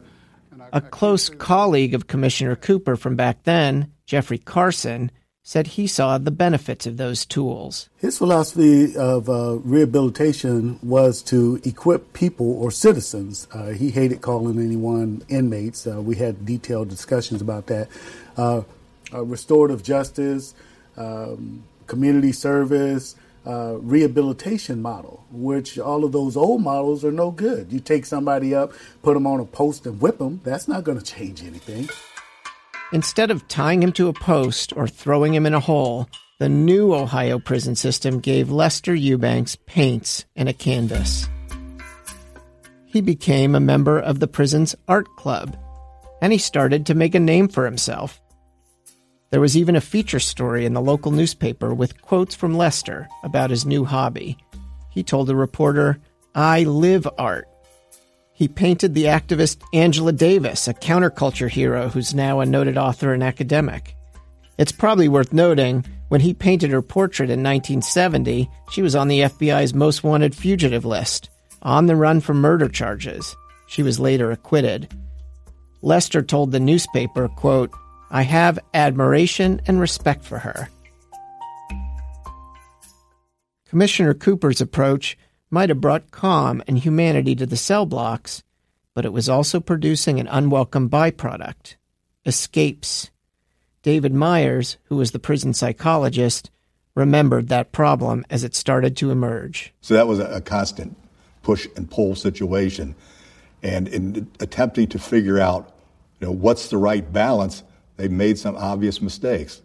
A 0.73 0.81
close 0.81 1.29
colleague 1.29 1.93
of 1.93 2.07
Commissioner 2.07 2.55
Cooper 2.55 2.95
from 2.95 3.15
back 3.15 3.43
then, 3.43 3.91
Jeffrey 4.05 4.37
Carson, 4.39 5.11
said 5.47 5.65
he 5.65 5.87
saw 5.87 6.17
the 6.17 6.29
benefits 6.29 6.85
of 6.85 6.97
those 6.97 7.25
tools. 7.25 7.87
His 7.95 8.17
philosophy 8.17 8.93
of 8.97 9.29
uh, 9.29 9.59
rehabilitation 9.63 10.77
was 10.83 11.21
to 11.21 11.61
equip 11.63 12.11
people 12.11 12.51
or 12.61 12.69
citizens. 12.69 13.47
Uh, 13.53 13.67
he 13.67 13.91
hated 13.91 14.21
calling 14.21 14.59
anyone 14.59 15.23
inmates. 15.29 15.87
Uh, 15.87 16.01
we 16.01 16.17
had 16.17 16.45
detailed 16.45 16.89
discussions 16.89 17.41
about 17.41 17.67
that. 17.67 17.87
Uh, 18.35 18.63
restorative 19.13 19.83
justice, 19.83 20.53
um, 20.97 21.63
community 21.87 22.33
service, 22.33 23.15
uh, 23.45 23.77
rehabilitation 23.79 24.81
model, 24.81 25.23
which 25.31 25.79
all 25.79 26.03
of 26.03 26.11
those 26.11 26.35
old 26.35 26.61
models 26.61 27.05
are 27.05 27.11
no 27.13 27.31
good. 27.31 27.71
You 27.71 27.79
take 27.79 28.05
somebody 28.05 28.53
up, 28.53 28.73
put 29.01 29.13
them 29.13 29.25
on 29.25 29.39
a 29.39 29.45
post, 29.45 29.85
and 29.85 30.01
whip 30.01 30.17
them. 30.17 30.41
That's 30.43 30.67
not 30.67 30.83
going 30.83 30.99
to 30.99 31.05
change 31.05 31.41
anything. 31.41 31.87
Instead 32.93 33.31
of 33.31 33.47
tying 33.49 33.83
him 33.83 33.91
to 33.91 34.07
a 34.07 34.13
post 34.13 34.71
or 34.77 34.87
throwing 34.87 35.33
him 35.33 35.45
in 35.45 35.53
a 35.53 35.59
hole, 35.59 36.07
the 36.39 36.47
new 36.47 36.93
Ohio 36.93 37.37
prison 37.37 37.75
system 37.75 38.19
gave 38.19 38.49
Lester 38.49 38.95
Eubanks 38.95 39.57
paints 39.65 40.25
and 40.37 40.47
a 40.47 40.53
canvas. 40.53 41.27
He 42.85 43.01
became 43.01 43.55
a 43.55 43.59
member 43.59 43.99
of 43.99 44.19
the 44.19 44.27
prison's 44.27 44.73
art 44.87 45.07
club, 45.17 45.57
and 46.21 46.31
he 46.31 46.39
started 46.39 46.85
to 46.85 46.95
make 46.95 47.13
a 47.13 47.19
name 47.19 47.49
for 47.49 47.65
himself. 47.65 48.21
There 49.31 49.41
was 49.41 49.57
even 49.57 49.75
a 49.75 49.81
feature 49.81 50.21
story 50.21 50.65
in 50.65 50.73
the 50.73 50.81
local 50.81 51.11
newspaper 51.11 51.73
with 51.73 52.01
quotes 52.01 52.35
from 52.35 52.55
Lester 52.55 53.09
about 53.23 53.49
his 53.49 53.65
new 53.65 53.83
hobby. 53.83 54.37
He 54.89 55.03
told 55.03 55.27
the 55.27 55.35
reporter, 55.35 55.99
I 56.33 56.63
live 56.63 57.05
art. 57.17 57.49
He 58.37 58.47
painted 58.47 58.93
the 58.93 59.05
activist 59.05 59.63
Angela 59.73 60.11
Davis, 60.11 60.67
a 60.67 60.73
counterculture 60.75 61.49
hero 61.49 61.89
who's 61.89 62.13
now 62.13 62.39
a 62.39 62.45
noted 62.45 62.77
author 62.77 63.11
and 63.11 63.23
academic. 63.23 63.95
It's 64.59 64.71
probably 64.71 65.07
worth 65.07 65.33
noting 65.33 65.83
when 66.09 66.21
he 66.21 66.35
painted 66.35 66.69
her 66.69 66.83
portrait 66.83 67.31
in 67.31 67.41
1970, 67.41 68.47
she 68.69 68.83
was 68.83 68.95
on 68.95 69.07
the 69.07 69.21
FBI's 69.21 69.73
most 69.73 70.03
wanted 70.03 70.35
fugitive 70.35 70.85
list, 70.85 71.31
on 71.63 71.87
the 71.87 71.95
run 71.95 72.19
for 72.19 72.35
murder 72.35 72.69
charges. 72.69 73.35
She 73.65 73.81
was 73.81 73.99
later 73.99 74.29
acquitted. 74.29 74.87
Lester 75.81 76.21
told 76.21 76.51
the 76.51 76.59
newspaper, 76.59 77.27
quote, 77.29 77.71
I 78.11 78.21
have 78.21 78.59
admiration 78.75 79.61
and 79.65 79.79
respect 79.79 80.23
for 80.23 80.37
her. 80.37 80.69
Commissioner 83.67 84.13
Cooper's 84.13 84.61
approach 84.61 85.17
might 85.49 85.69
have 85.69 85.81
brought 85.81 86.11
calm 86.11 86.61
and 86.67 86.77
humanity 86.77 87.35
to 87.35 87.45
the 87.45 87.57
cell 87.57 87.85
blocks, 87.85 88.43
but 88.93 89.05
it 89.05 89.13
was 89.13 89.29
also 89.29 89.59
producing 89.59 90.19
an 90.19 90.27
unwelcome 90.27 90.89
byproduct 90.89 91.75
escapes. 92.25 93.09
David 93.83 94.13
Myers, 94.13 94.77
who 94.85 94.97
was 94.97 95.11
the 95.11 95.19
prison 95.19 95.53
psychologist, 95.53 96.51
remembered 96.95 97.47
that 97.47 97.71
problem 97.71 98.25
as 98.29 98.43
it 98.43 98.55
started 98.55 98.97
to 98.97 99.11
emerge. 99.11 99.73
So 99.81 99.93
that 99.93 100.07
was 100.07 100.19
a 100.19 100.41
constant 100.41 100.97
push 101.43 101.67
and 101.75 101.89
pull 101.89 102.15
situation. 102.15 102.95
And 103.63 103.87
in 103.87 104.29
attempting 104.39 104.87
to 104.87 104.99
figure 104.99 105.39
out, 105.39 105.73
you 106.19 106.27
know, 106.27 106.33
what's 106.33 106.69
the 106.69 106.77
right 106.77 107.13
balance, 107.13 107.63
they 107.95 108.07
made 108.07 108.37
some 108.37 108.57
obvious 108.57 109.01
mistakes. 109.01 109.61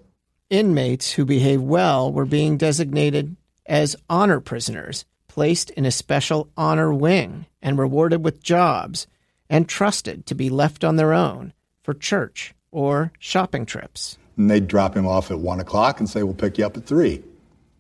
Inmates 0.51 1.13
who 1.13 1.25
behaved 1.25 1.63
well 1.63 2.13
were 2.13 2.27
being 2.27 2.59
designated 2.59 3.37
as 3.67 3.97
honor 4.11 4.39
prisoners, 4.39 5.05
placed 5.33 5.71
in 5.71 5.87
a 5.87 5.91
special 5.91 6.51
honor 6.59 6.93
wing, 6.93 7.47
and 7.63 7.79
rewarded 7.79 8.23
with 8.23 8.43
jobs, 8.43 9.07
and 9.49 9.67
trusted 9.67 10.27
to 10.27 10.35
be 10.35 10.51
left 10.51 10.85
on 10.85 10.97
their 10.97 11.15
own 11.15 11.55
for 11.83 11.95
church 11.95 12.53
or 12.71 13.11
shopping 13.19 13.65
trips. 13.65 14.19
And 14.37 14.51
they'd 14.51 14.69
drop 14.69 14.95
him 14.95 15.07
off 15.07 15.31
at 15.31 15.39
one 15.39 15.59
o'clock 15.59 16.01
and 16.01 16.09
say, 16.09 16.23
We'll 16.23 16.35
pick 16.35 16.59
you 16.59 16.67
up 16.67 16.77
at 16.77 16.85
three. 16.85 17.23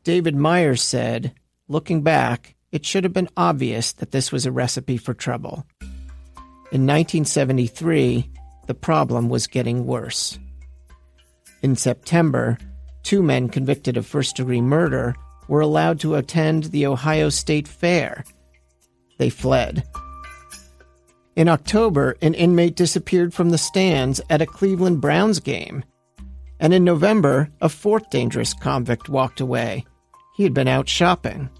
David 0.02 0.34
Myers 0.34 0.82
said, 0.82 1.34
looking 1.68 2.00
back, 2.00 2.54
it 2.70 2.86
should 2.86 3.04
have 3.04 3.12
been 3.12 3.28
obvious 3.36 3.92
that 3.92 4.12
this 4.12 4.32
was 4.32 4.46
a 4.46 4.52
recipe 4.52 4.96
for 4.96 5.12
trouble. 5.12 5.66
In 6.72 6.86
1973, 6.86 8.30
the 8.66 8.74
problem 8.74 9.28
was 9.28 9.46
getting 9.46 9.84
worse. 9.84 10.38
In 11.60 11.76
September, 11.76 12.56
two 13.02 13.22
men 13.22 13.50
convicted 13.50 13.98
of 13.98 14.06
first 14.06 14.36
degree 14.36 14.62
murder 14.62 15.14
were 15.52 15.60
allowed 15.60 16.00
to 16.00 16.14
attend 16.14 16.64
the 16.64 16.86
Ohio 16.86 17.28
State 17.28 17.68
Fair. 17.68 18.24
They 19.18 19.28
fled. 19.28 19.86
In 21.36 21.46
October, 21.46 22.16
an 22.22 22.32
inmate 22.32 22.74
disappeared 22.74 23.34
from 23.34 23.50
the 23.50 23.58
stands 23.58 24.18
at 24.30 24.40
a 24.40 24.46
Cleveland 24.46 25.02
Browns 25.02 25.40
game. 25.40 25.84
And 26.58 26.72
in 26.72 26.84
November, 26.84 27.50
a 27.60 27.68
fourth 27.68 28.08
dangerous 28.08 28.54
convict 28.54 29.10
walked 29.10 29.40
away. 29.40 29.84
He 30.36 30.42
had 30.42 30.54
been 30.54 30.68
out 30.68 30.88
shopping. 30.88 31.50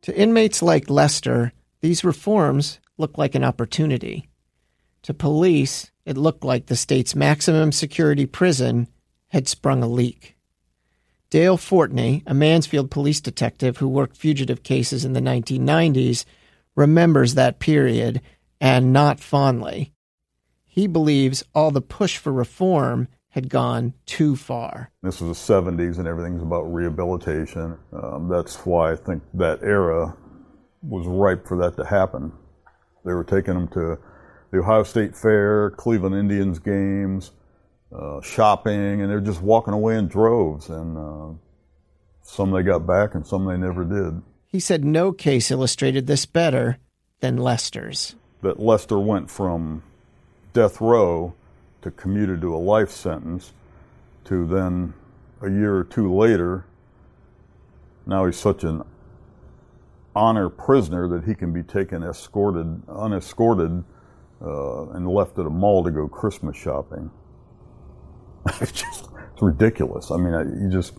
To 0.00 0.16
inmates 0.16 0.62
like 0.62 0.90
Lester, 0.90 1.52
these 1.80 2.02
reforms 2.02 2.80
looked 2.98 3.18
like 3.18 3.36
an 3.36 3.44
opportunity. 3.44 4.28
To 5.02 5.14
police, 5.14 5.92
it 6.04 6.16
looked 6.16 6.42
like 6.42 6.66
the 6.66 6.74
state's 6.74 7.14
maximum 7.14 7.70
security 7.70 8.26
prison 8.26 8.88
had 9.32 9.48
sprung 9.48 9.82
a 9.82 9.88
leak. 9.88 10.36
Dale 11.30 11.56
Fortney, 11.56 12.22
a 12.26 12.34
Mansfield 12.34 12.90
police 12.90 13.20
detective 13.20 13.78
who 13.78 13.88
worked 13.88 14.16
fugitive 14.16 14.62
cases 14.62 15.04
in 15.04 15.14
the 15.14 15.20
1990s, 15.20 16.26
remembers 16.76 17.34
that 17.34 17.58
period 17.58 18.20
and 18.60 18.92
not 18.92 19.18
fondly. 19.18 19.94
He 20.66 20.86
believes 20.86 21.42
all 21.54 21.70
the 21.70 21.80
push 21.80 22.18
for 22.18 22.32
reform 22.32 23.08
had 23.30 23.48
gone 23.48 23.94
too 24.04 24.36
far. 24.36 24.90
This 25.02 25.22
was 25.22 25.46
the 25.46 25.54
70s 25.54 25.98
and 25.98 26.06
everything's 26.06 26.42
about 26.42 26.64
rehabilitation. 26.64 27.78
Um, 27.94 28.28
that's 28.28 28.66
why 28.66 28.92
I 28.92 28.96
think 28.96 29.22
that 29.32 29.62
era 29.62 30.14
was 30.82 31.06
ripe 31.06 31.46
for 31.46 31.56
that 31.56 31.76
to 31.78 31.84
happen. 31.86 32.32
They 33.06 33.14
were 33.14 33.24
taking 33.24 33.54
them 33.54 33.68
to 33.68 33.98
the 34.50 34.58
Ohio 34.58 34.82
State 34.82 35.16
Fair, 35.16 35.70
Cleveland 35.70 36.14
Indians 36.14 36.58
games, 36.58 37.30
uh, 37.94 38.20
shopping, 38.22 39.02
and 39.02 39.10
they're 39.10 39.20
just 39.20 39.42
walking 39.42 39.74
away 39.74 39.96
in 39.96 40.08
droves. 40.08 40.68
And 40.70 40.98
uh, 40.98 41.38
some 42.22 42.50
they 42.50 42.62
got 42.62 42.86
back, 42.86 43.14
and 43.14 43.26
some 43.26 43.44
they 43.44 43.56
never 43.56 43.84
did. 43.84 44.22
He 44.48 44.60
said 44.60 44.84
no 44.84 45.12
case 45.12 45.50
illustrated 45.50 46.06
this 46.06 46.26
better 46.26 46.78
than 47.20 47.36
Lester's. 47.36 48.16
That 48.42 48.60
Lester 48.60 48.98
went 48.98 49.30
from 49.30 49.82
death 50.52 50.80
row 50.80 51.34
to 51.82 51.90
commuted 51.90 52.40
to 52.42 52.54
a 52.54 52.58
life 52.58 52.90
sentence 52.90 53.52
to 54.24 54.46
then 54.46 54.94
a 55.40 55.50
year 55.50 55.76
or 55.76 55.84
two 55.84 56.14
later 56.14 56.64
Now 58.06 58.26
he's 58.26 58.38
such 58.38 58.64
an 58.64 58.82
honor 60.14 60.48
prisoner 60.48 61.08
that 61.08 61.24
he 61.24 61.34
can 61.34 61.52
be 61.52 61.62
taken 61.62 62.02
escorted, 62.02 62.82
unescorted, 62.88 63.84
uh, 64.42 64.90
and 64.90 65.08
left 65.08 65.38
at 65.38 65.46
a 65.46 65.50
mall 65.50 65.84
to 65.84 65.90
go 65.90 66.08
Christmas 66.08 66.56
shopping. 66.56 67.10
it's 68.60 68.72
just 68.72 69.08
it's 69.32 69.42
ridiculous. 69.42 70.10
I 70.10 70.16
mean, 70.16 70.34
I, 70.34 70.42
you 70.42 70.68
just 70.70 70.94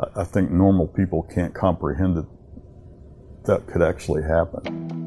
I, 0.00 0.20
I 0.22 0.24
think 0.24 0.50
normal 0.50 0.86
people 0.86 1.22
can't 1.34 1.54
comprehend 1.54 2.16
that 2.16 2.26
that 3.46 3.66
could 3.66 3.82
actually 3.82 4.22
happen. 4.22 5.00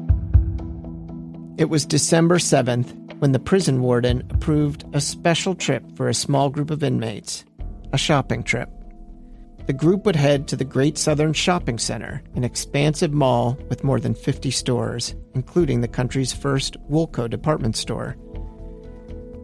It 1.56 1.66
was 1.66 1.86
December 1.86 2.38
7th 2.38 3.20
when 3.20 3.32
the 3.32 3.38
prison 3.38 3.80
warden 3.80 4.26
approved 4.30 4.84
a 4.92 5.00
special 5.00 5.54
trip 5.54 5.84
for 5.96 6.08
a 6.08 6.14
small 6.14 6.50
group 6.50 6.70
of 6.70 6.82
inmates, 6.82 7.44
a 7.92 7.98
shopping 7.98 8.42
trip. 8.42 8.68
The 9.66 9.72
group 9.72 10.04
would 10.04 10.16
head 10.16 10.46
to 10.48 10.56
the 10.56 10.64
Great 10.64 10.98
Southern 10.98 11.32
Shopping 11.32 11.78
Center, 11.78 12.22
an 12.34 12.44
expansive 12.44 13.12
mall 13.12 13.56
with 13.70 13.84
more 13.84 13.98
than 13.98 14.14
50 14.14 14.50
stores, 14.50 15.14
including 15.34 15.80
the 15.80 15.88
country's 15.88 16.34
first 16.34 16.76
Woolco 16.90 17.30
department 17.30 17.76
store. 17.76 18.16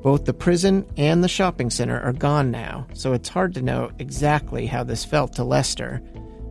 Both 0.02 0.25
the 0.25 0.33
prison 0.33 0.87
and 0.97 1.23
the 1.23 1.28
shopping 1.28 1.69
center 1.69 2.00
are 2.00 2.14
gone 2.14 2.50
now, 2.50 2.87
so 2.95 3.12
it's 3.12 3.28
hard 3.28 3.52
to 3.54 3.62
know 3.62 3.90
exactly 3.99 4.66
how 4.66 4.83
this 4.83 5.04
felt 5.04 5.35
to 5.35 5.45
Lester. 5.45 6.00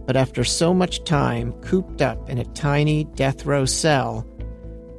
But 0.06 0.16
after 0.16 0.44
so 0.44 0.72
much 0.74 1.04
time 1.04 1.54
cooped 1.62 2.02
up 2.02 2.30
in 2.30 2.38
a 2.38 2.46
tiny 2.54 3.06
death 3.16 3.46
row 3.46 3.66
cell, 3.66 4.28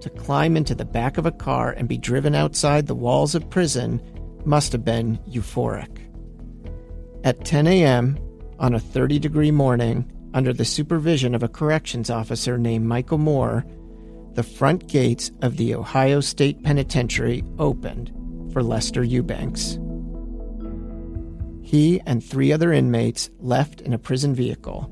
to 0.01 0.11
climb 0.11 0.57
into 0.57 0.75
the 0.75 0.85
back 0.85 1.17
of 1.19 1.27
a 1.27 1.33
car 1.33 1.73
and 1.73 1.87
be 1.87 1.99
driven 1.99 2.35
outside 2.35 2.87
the 2.87 2.95
walls 2.95 3.35
of 3.35 3.51
prison 3.51 4.01
must 4.45 4.73
have 4.73 4.85
been 4.85 5.19
euphoric. 5.29 5.99
At 7.23 7.45
10 7.45 7.67
a.m., 7.67 8.19
on 8.59 8.75
a 8.75 8.81
30 8.81 9.19
degree 9.19 9.51
morning, 9.51 10.11
under 10.35 10.53
the 10.53 10.65
supervision 10.65 11.35
of 11.35 11.43
a 11.43 11.49
corrections 11.49 12.11
officer 12.11 12.59
named 12.59 12.87
Michael 12.87 13.19
Moore, 13.19 13.65
the 14.33 14.43
front 14.43 14.87
gates 14.87 15.31
of 15.43 15.57
the 15.57 15.75
Ohio 15.75 16.21
State 16.21 16.63
Penitentiary 16.63 17.45
opened 17.59 18.13
for 18.53 18.63
Lester 18.63 19.03
Eubanks. 19.03 19.79
He 21.63 22.01
and 22.07 22.23
three 22.23 22.53
other 22.53 22.73
inmates 22.73 23.31
left 23.39 23.81
in 23.81 23.93
a 23.93 23.99
prison 23.99 24.35
vehicle. 24.35 24.91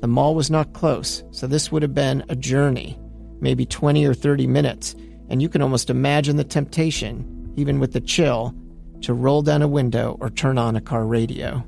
The 0.00 0.08
mall 0.08 0.34
was 0.34 0.50
not 0.50 0.72
close, 0.72 1.22
so 1.30 1.46
this 1.46 1.70
would 1.70 1.82
have 1.82 1.94
been 1.94 2.24
a 2.28 2.36
journey, 2.36 2.98
maybe 3.40 3.66
20 3.66 4.06
or 4.06 4.14
30 4.14 4.46
minutes, 4.46 4.94
and 5.28 5.42
you 5.42 5.48
can 5.48 5.60
almost 5.60 5.90
imagine 5.90 6.36
the 6.36 6.44
temptation, 6.44 7.52
even 7.56 7.80
with 7.80 7.92
the 7.92 8.00
chill, 8.00 8.54
to 9.02 9.12
roll 9.12 9.42
down 9.42 9.62
a 9.62 9.68
window 9.68 10.16
or 10.20 10.30
turn 10.30 10.56
on 10.56 10.74
a 10.74 10.80
car 10.80 11.04
radio. 11.04 11.62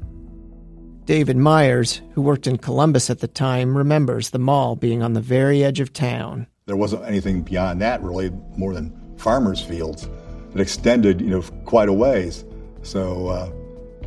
David 1.04 1.36
Myers, 1.36 2.00
who 2.12 2.22
worked 2.22 2.46
in 2.46 2.58
Columbus 2.58 3.10
at 3.10 3.18
the 3.18 3.28
time, 3.28 3.76
remembers 3.76 4.30
the 4.30 4.38
mall 4.38 4.76
being 4.76 5.02
on 5.02 5.14
the 5.14 5.20
very 5.20 5.64
edge 5.64 5.80
of 5.80 5.92
town. 5.92 6.46
There 6.66 6.76
wasn't 6.76 7.04
anything 7.04 7.42
beyond 7.42 7.82
that, 7.82 8.02
really, 8.02 8.30
more 8.56 8.72
than 8.72 9.16
farmers' 9.18 9.60
fields. 9.60 10.08
It 10.54 10.60
extended, 10.60 11.20
you 11.20 11.30
know, 11.30 11.42
quite 11.64 11.88
a 11.88 11.92
ways. 11.92 12.44
So, 12.82 13.28
uh, 13.28 13.52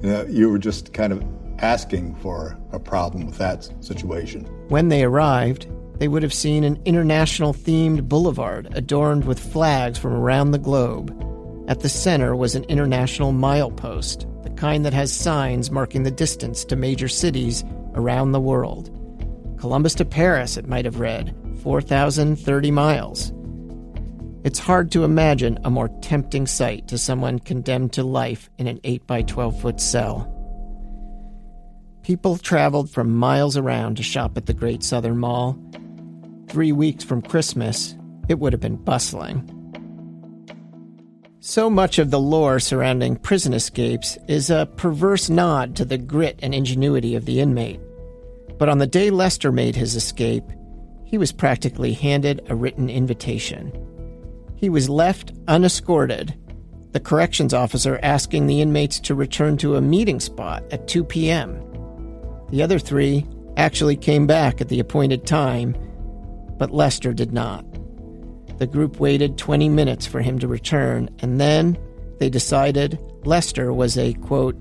you, 0.01 0.09
know, 0.09 0.25
you 0.25 0.49
were 0.49 0.59
just 0.59 0.93
kind 0.93 1.11
of 1.11 1.23
asking 1.59 2.15
for 2.15 2.57
a 2.71 2.79
problem 2.79 3.25
with 3.25 3.37
that 3.37 3.69
situation. 3.79 4.45
When 4.67 4.89
they 4.89 5.03
arrived, 5.03 5.67
they 5.99 6.07
would 6.07 6.23
have 6.23 6.33
seen 6.33 6.63
an 6.63 6.81
international 6.85 7.53
themed 7.53 8.07
boulevard 8.09 8.67
adorned 8.75 9.25
with 9.25 9.39
flags 9.39 9.97
from 9.97 10.13
around 10.13 10.51
the 10.51 10.59
globe. 10.59 11.11
At 11.67 11.79
the 11.79 11.89
center 11.89 12.35
was 12.35 12.53
an 12.53 12.65
international 12.65 13.31
milepost, 13.31 14.43
the 14.43 14.49
kind 14.51 14.85
that 14.85 14.93
has 14.93 15.11
signs 15.11 15.71
marking 15.71 16.03
the 16.03 16.11
distance 16.11 16.65
to 16.65 16.75
major 16.75 17.07
cities 17.07 17.63
around 17.95 18.33
the 18.33 18.41
world. 18.41 18.91
Columbus 19.57 19.95
to 19.95 20.05
Paris, 20.05 20.57
it 20.57 20.67
might 20.67 20.85
have 20.85 20.99
read, 20.99 21.33
4,030 21.63 22.71
miles. 22.71 23.31
It's 24.45 24.59
hard 24.59 24.91
to 24.91 25.03
imagine 25.03 25.57
a 25.63 25.71
more 25.71 25.89
tempting 26.01 26.45
sight 26.45 26.87
to 26.89 26.99
someone 26.99 27.39
condemned 27.39 27.93
to 27.93 28.03
life 28.03 28.47
in 28.59 28.67
an 28.67 28.79
8 28.83 29.07
by 29.07 29.23
12 29.23 29.59
foot 29.59 29.81
cell. 29.81 30.31
People 32.03 32.37
traveled 32.37 32.91
from 32.91 33.15
miles 33.15 33.57
around 33.57 33.97
to 33.97 34.03
shop 34.03 34.37
at 34.37 34.45
the 34.45 34.53
Great 34.53 34.83
Southern 34.83 35.17
Mall. 35.17 35.57
Three 36.47 36.71
weeks 36.71 37.03
from 37.03 37.23
Christmas, 37.23 37.95
it 38.29 38.37
would 38.37 38.53
have 38.53 38.59
been 38.59 38.75
bustling. 38.75 39.49
So 41.39 41.67
much 41.67 41.97
of 41.97 42.11
the 42.11 42.19
lore 42.19 42.59
surrounding 42.59 43.15
prison 43.15 43.51
escapes 43.51 44.15
is 44.27 44.51
a 44.51 44.69
perverse 44.77 45.27
nod 45.27 45.75
to 45.77 45.85
the 45.85 45.97
grit 45.97 46.37
and 46.43 46.53
ingenuity 46.53 47.15
of 47.15 47.25
the 47.25 47.39
inmate. 47.39 47.79
But 48.59 48.69
on 48.69 48.77
the 48.77 48.85
day 48.85 49.09
Lester 49.09 49.51
made 49.51 49.75
his 49.75 49.95
escape, 49.95 50.45
he 51.03 51.17
was 51.17 51.31
practically 51.31 51.93
handed 51.93 52.45
a 52.47 52.55
written 52.55 52.91
invitation. 52.91 53.71
He 54.57 54.69
was 54.69 54.89
left 54.89 55.33
unescorted, 55.47 56.33
the 56.91 56.99
corrections 56.99 57.53
officer 57.53 57.99
asking 58.01 58.47
the 58.47 58.61
inmates 58.61 58.99
to 59.01 59.15
return 59.15 59.57
to 59.57 59.75
a 59.75 59.81
meeting 59.81 60.19
spot 60.19 60.63
at 60.71 60.87
2 60.87 61.03
p.m. 61.03 61.61
The 62.49 62.63
other 62.63 62.79
three 62.79 63.25
actually 63.57 63.97
came 63.97 64.25
back 64.27 64.61
at 64.61 64.69
the 64.69 64.79
appointed 64.79 65.25
time, 65.25 65.75
but 66.57 66.71
Lester 66.71 67.13
did 67.13 67.33
not. 67.33 67.65
The 68.59 68.67
group 68.67 68.99
waited 68.99 69.37
20 69.37 69.67
minutes 69.67 70.05
for 70.05 70.21
him 70.21 70.39
to 70.39 70.47
return, 70.47 71.09
and 71.19 71.39
then 71.39 71.77
they 72.19 72.29
decided 72.29 72.97
Lester 73.25 73.73
was 73.73 73.97
a, 73.97 74.13
quote, 74.13 74.55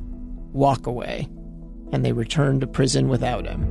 walkaway, 0.53 1.29
and 1.93 2.05
they 2.05 2.13
returned 2.13 2.63
to 2.63 2.67
prison 2.67 3.09
without 3.09 3.47
him. 3.47 3.63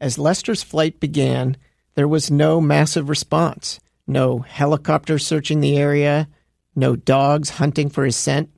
As 0.00 0.18
Lester's 0.18 0.62
flight 0.62 1.00
began, 1.00 1.56
there 1.96 2.06
was 2.06 2.30
no 2.30 2.60
massive 2.60 3.08
response, 3.08 3.80
no 4.06 4.38
helicopters 4.38 5.26
searching 5.26 5.60
the 5.60 5.76
area, 5.76 6.28
no 6.76 6.94
dogs 6.94 7.50
hunting 7.50 7.88
for 7.88 8.04
his 8.04 8.16
scent. 8.16 8.50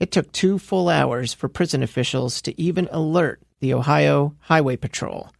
It 0.00 0.10
took 0.10 0.30
two 0.32 0.58
full 0.58 0.88
hours 0.88 1.32
for 1.32 1.48
prison 1.48 1.82
officials 1.82 2.42
to 2.42 2.60
even 2.60 2.88
alert 2.90 3.40
the 3.60 3.72
Ohio 3.72 4.34
Highway 4.40 4.76
Patrol. 4.76 5.30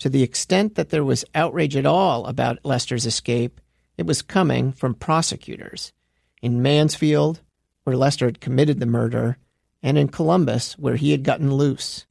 To 0.00 0.08
the 0.08 0.22
extent 0.22 0.74
that 0.76 0.90
there 0.90 1.04
was 1.04 1.24
outrage 1.34 1.76
at 1.76 1.86
all 1.86 2.26
about 2.26 2.64
Lester's 2.64 3.06
escape, 3.06 3.60
it 3.96 4.06
was 4.06 4.22
coming 4.22 4.70
from 4.70 4.94
prosecutors. 4.94 5.92
In 6.40 6.62
Mansfield, 6.62 7.40
where 7.84 7.96
Lester 7.96 8.26
had 8.26 8.40
committed 8.40 8.80
the 8.80 8.86
murder, 8.86 9.38
and 9.82 9.96
in 9.96 10.08
Columbus, 10.08 10.78
where 10.78 10.96
he 10.96 11.10
had 11.10 11.24
gotten 11.24 11.52
loose. 11.52 12.06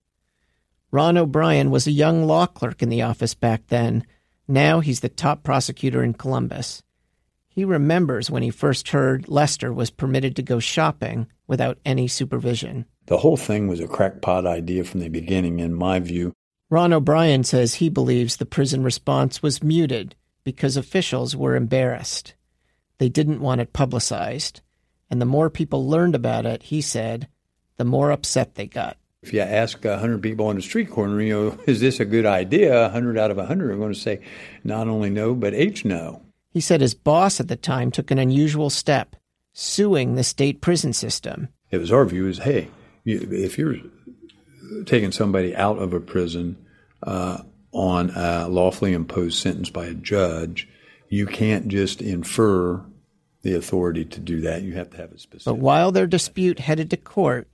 Ron 0.91 1.17
O'Brien 1.17 1.69
was 1.69 1.85
a 1.85 1.91
young 1.91 2.25
law 2.25 2.45
clerk 2.45 2.81
in 2.81 2.89
the 2.89 3.01
office 3.01 3.33
back 3.33 3.67
then. 3.67 4.05
Now 4.47 4.79
he's 4.79 5.01
the 5.01 5.09
top 5.09 5.43
prosecutor 5.43 6.01
in 6.01 6.13
Columbus. 6.13 6.81
He 7.49 7.65
remembers 7.65 8.31
when 8.31 8.43
he 8.43 8.51
first 8.51 8.89
heard 8.89 9.27
Lester 9.27 9.73
was 9.73 9.89
permitted 9.89 10.35
to 10.35 10.43
go 10.43 10.59
shopping 10.59 11.27
without 11.47 11.79
any 11.83 12.07
supervision. 12.07 12.85
The 13.07 13.17
whole 13.17 13.37
thing 13.37 13.67
was 13.67 13.79
a 13.79 13.87
crackpot 13.87 14.45
idea 14.45 14.83
from 14.83 14.99
the 14.99 15.09
beginning, 15.09 15.59
in 15.59 15.73
my 15.73 15.99
view. 15.99 16.33
Ron 16.69 16.93
O'Brien 16.93 17.43
says 17.43 17.75
he 17.75 17.89
believes 17.89 18.37
the 18.37 18.45
prison 18.45 18.83
response 18.83 19.41
was 19.41 19.63
muted 19.63 20.15
because 20.43 20.77
officials 20.77 21.35
were 21.35 21.55
embarrassed. 21.55 22.35
They 22.97 23.09
didn't 23.09 23.41
want 23.41 23.61
it 23.61 23.73
publicized. 23.73 24.61
And 25.09 25.21
the 25.21 25.25
more 25.25 25.49
people 25.49 25.87
learned 25.87 26.15
about 26.15 26.45
it, 26.45 26.63
he 26.63 26.81
said, 26.81 27.27
the 27.77 27.85
more 27.85 28.11
upset 28.11 28.55
they 28.55 28.67
got. 28.67 28.97
If 29.23 29.33
you 29.33 29.41
ask 29.41 29.83
100 29.83 30.21
people 30.21 30.47
on 30.47 30.55
the 30.55 30.61
street 30.61 30.89
corner, 30.89 31.21
you 31.21 31.33
know, 31.33 31.59
is 31.67 31.79
this 31.79 31.99
a 31.99 32.05
good 32.05 32.25
idea? 32.25 32.81
100 32.83 33.17
out 33.17 33.31
of 33.31 33.37
100 33.37 33.71
are 33.71 33.77
going 33.77 33.93
to 33.93 33.99
say 33.99 34.21
not 34.63 34.87
only 34.87 35.09
no, 35.09 35.33
but 35.33 35.53
H 35.53 35.85
no. 35.85 36.21
He 36.51 36.61
said 36.61 36.81
his 36.81 36.93
boss 36.93 37.39
at 37.39 37.47
the 37.47 37.55
time 37.55 37.91
took 37.91 38.09
an 38.09 38.19
unusual 38.19 38.69
step, 38.69 39.15
suing 39.53 40.15
the 40.15 40.23
state 40.23 40.61
prison 40.61 40.93
system. 40.93 41.49
It 41.69 41.77
was 41.77 41.91
our 41.91 42.05
view 42.05 42.27
is, 42.27 42.39
hey, 42.39 42.69
if 43.05 43.57
you're 43.57 43.75
taking 44.85 45.11
somebody 45.11 45.55
out 45.55 45.77
of 45.77 45.93
a 45.93 45.99
prison 45.99 46.57
uh, 47.03 47.39
on 47.71 48.09
a 48.11 48.47
lawfully 48.47 48.93
imposed 48.93 49.39
sentence 49.39 49.69
by 49.69 49.85
a 49.85 49.93
judge, 49.93 50.67
you 51.09 51.25
can't 51.25 51.67
just 51.67 52.01
infer 52.01 52.83
the 53.43 53.53
authority 53.53 54.03
to 54.05 54.19
do 54.19 54.41
that. 54.41 54.63
You 54.63 54.73
have 54.73 54.89
to 54.91 54.97
have 54.97 55.11
it 55.11 55.19
specific. 55.19 55.45
But 55.45 55.59
while 55.59 55.91
their 55.91 56.07
dispute 56.07 56.59
headed 56.59 56.89
to 56.91 56.97
court, 56.97 57.47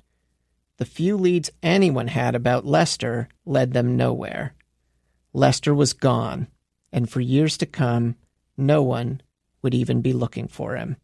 the 0.78 0.86
few 0.86 1.18
leads 1.18 1.52
anyone 1.62 2.08
had 2.08 2.36
about 2.36 2.66
Lester 2.66 3.30
led 3.46 3.74
them 3.74 3.96
nowhere. 3.96 4.56
Lester 5.34 5.74
was 5.74 5.94
gone, 5.94 6.48
and 6.92 7.10
for 7.10 7.22
years 7.22 7.58
to 7.58 7.66
come, 7.66 8.16
no 8.58 8.82
one 8.82 9.22
would 9.62 9.74
even 9.74 10.02
be 10.02 10.14
looking 10.14 10.48
for 10.48 10.76
him. 10.76 10.98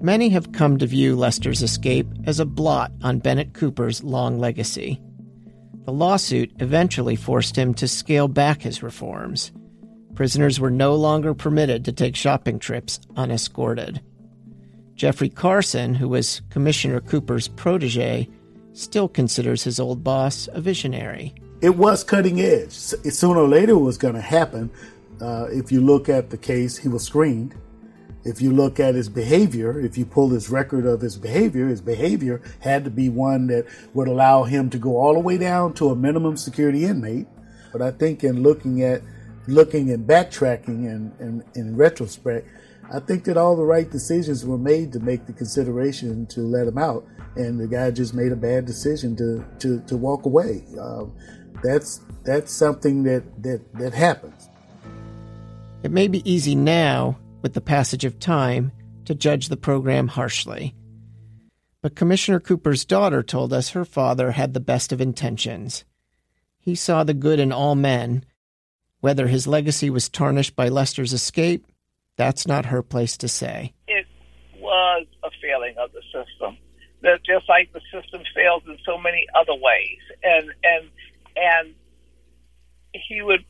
Many 0.00 0.28
have 0.30 0.52
come 0.52 0.78
to 0.78 0.86
view 0.86 1.16
Lester's 1.16 1.62
escape 1.62 2.06
as 2.26 2.38
a 2.38 2.44
blot 2.44 2.92
on 3.02 3.20
Bennett 3.20 3.54
Cooper's 3.54 4.04
long 4.04 4.38
legacy. 4.38 5.00
The 5.84 5.92
lawsuit 5.92 6.52
eventually 6.60 7.16
forced 7.16 7.56
him 7.56 7.74
to 7.74 7.88
scale 7.88 8.28
back 8.28 8.62
his 8.62 8.82
reforms. 8.82 9.52
Prisoners 10.14 10.60
were 10.60 10.70
no 10.70 10.94
longer 10.94 11.34
permitted 11.34 11.84
to 11.84 11.92
take 11.92 12.16
shopping 12.16 12.58
trips 12.58 13.00
unescorted. 13.16 14.00
Jeffrey 14.94 15.28
Carson, 15.28 15.94
who 15.94 16.08
was 16.08 16.40
Commissioner 16.50 17.00
Cooper's 17.00 17.48
protege, 17.48 18.28
still 18.72 19.08
considers 19.08 19.64
his 19.64 19.80
old 19.80 20.04
boss 20.04 20.48
a 20.52 20.60
visionary. 20.60 21.34
It 21.60 21.76
was 21.76 22.04
cutting 22.04 22.40
edge. 22.40 22.72
Sooner 22.72 23.40
or 23.40 23.48
later, 23.48 23.72
it 23.72 23.78
was 23.78 23.98
going 23.98 24.14
to 24.14 24.20
happen. 24.20 24.70
Uh, 25.20 25.46
if 25.50 25.72
you 25.72 25.80
look 25.80 26.08
at 26.08 26.30
the 26.30 26.36
case, 26.36 26.76
he 26.76 26.88
was 26.88 27.02
screened. 27.02 27.54
If 28.24 28.40
you 28.40 28.52
look 28.52 28.80
at 28.80 28.94
his 28.94 29.08
behavior, 29.08 29.78
if 29.80 29.98
you 29.98 30.06
pull 30.06 30.30
his 30.30 30.48
record 30.48 30.86
of 30.86 31.00
his 31.00 31.16
behavior, 31.16 31.68
his 31.68 31.80
behavior 31.80 32.40
had 32.60 32.84
to 32.84 32.90
be 32.90 33.08
one 33.08 33.48
that 33.48 33.66
would 33.92 34.08
allow 34.08 34.44
him 34.44 34.70
to 34.70 34.78
go 34.78 34.96
all 34.96 35.14
the 35.14 35.20
way 35.20 35.38
down 35.38 35.74
to 35.74 35.90
a 35.90 35.96
minimum 35.96 36.36
security 36.36 36.84
inmate. 36.84 37.26
But 37.72 37.82
I 37.82 37.90
think 37.90 38.24
in 38.24 38.42
looking 38.42 38.82
at 38.82 39.02
looking 39.46 39.90
and 39.90 40.06
backtracking 40.08 40.86
and, 40.86 41.12
and 41.20 41.44
in 41.54 41.76
retrospect, 41.76 42.48
I 42.92 43.00
think 43.00 43.24
that 43.24 43.36
all 43.36 43.56
the 43.56 43.64
right 43.64 43.90
decisions 43.90 44.44
were 44.44 44.58
made 44.58 44.92
to 44.92 45.00
make 45.00 45.26
the 45.26 45.32
consideration 45.32 46.26
to 46.26 46.40
let 46.40 46.66
him 46.66 46.78
out, 46.78 47.06
and 47.36 47.58
the 47.58 47.66
guy 47.66 47.90
just 47.90 48.14
made 48.14 48.32
a 48.32 48.36
bad 48.36 48.66
decision 48.66 49.16
to 49.16 49.44
to, 49.60 49.80
to 49.86 49.96
walk 49.96 50.26
away. 50.26 50.64
Uh, 50.78 51.04
that's 51.62 52.00
that's 52.24 52.52
something 52.52 53.02
that, 53.04 53.42
that 53.42 53.60
that 53.74 53.94
happens. 53.94 54.48
It 55.82 55.90
may 55.90 56.08
be 56.08 56.28
easy 56.30 56.54
now 56.54 57.18
with 57.44 57.52
the 57.52 57.60
passage 57.60 58.06
of 58.06 58.18
time, 58.18 58.72
to 59.04 59.14
judge 59.14 59.48
the 59.48 59.56
program 59.58 60.08
harshly. 60.08 60.74
But 61.82 61.94
Commissioner 61.94 62.40
Cooper's 62.40 62.86
daughter 62.86 63.22
told 63.22 63.52
us 63.52 63.70
her 63.70 63.84
father 63.84 64.30
had 64.30 64.54
the 64.54 64.60
best 64.60 64.92
of 64.92 65.00
intentions. 65.02 65.84
He 66.58 66.74
saw 66.74 67.04
the 67.04 67.12
good 67.12 67.38
in 67.38 67.52
all 67.52 67.74
men. 67.74 68.24
Whether 69.00 69.26
his 69.26 69.46
legacy 69.46 69.90
was 69.90 70.08
tarnished 70.08 70.56
by 70.56 70.70
Lester's 70.70 71.12
escape, 71.12 71.66
that's 72.16 72.46
not 72.46 72.66
her 72.66 72.82
place 72.82 73.16
to 73.18 73.28
say. 73.28 73.72
It 73.88 74.06
was 74.58 75.06
a 75.22 75.30
failing 75.42 75.74
of 75.78 75.92
the 75.92 76.02
system. 76.12 76.58
That 77.02 77.20
just 77.24 77.48
like 77.48 77.70
the 77.72 77.82
system 77.92 78.22
fails 78.34 78.62
in 78.66 78.78
so 78.86 78.96
many 78.96 79.26
other 79.34 79.52
ways, 79.52 80.00
and 80.22 80.50
and 80.62 80.88
and 81.36 81.74
he 82.92 83.20
would 83.20 83.44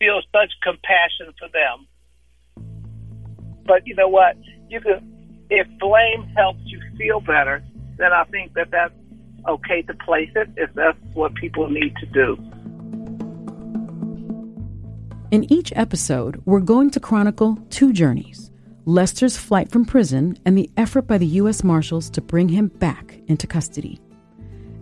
feel 0.00 0.20
such 0.32 0.50
compassion 0.62 1.32
for 1.38 1.48
them 1.52 1.86
but 3.70 3.86
you 3.86 3.94
know 3.94 4.08
what? 4.08 4.36
You 4.68 4.80
can, 4.80 5.46
if 5.48 5.66
blame 5.78 6.26
helps 6.36 6.60
you 6.64 6.80
feel 6.98 7.20
better, 7.20 7.62
then 7.98 8.12
I 8.12 8.24
think 8.24 8.54
that 8.54 8.72
that's 8.72 8.92
okay 9.48 9.82
to 9.82 9.94
place 9.94 10.30
it 10.34 10.48
if 10.56 10.70
that's 10.74 10.98
what 11.14 11.36
people 11.36 11.70
need 11.70 11.94
to 12.00 12.06
do. 12.06 12.36
In 15.30 15.50
each 15.52 15.72
episode, 15.76 16.42
we're 16.44 16.58
going 16.58 16.90
to 16.90 16.98
chronicle 16.98 17.56
two 17.70 17.92
journeys 17.92 18.50
Lester's 18.84 19.36
flight 19.36 19.70
from 19.70 19.84
prison 19.84 20.36
and 20.44 20.58
the 20.58 20.68
effort 20.76 21.02
by 21.02 21.18
the 21.18 21.26
U.S. 21.26 21.62
Marshals 21.62 22.10
to 22.10 22.20
bring 22.20 22.48
him 22.48 22.66
back 22.66 23.20
into 23.28 23.46
custody. 23.46 24.00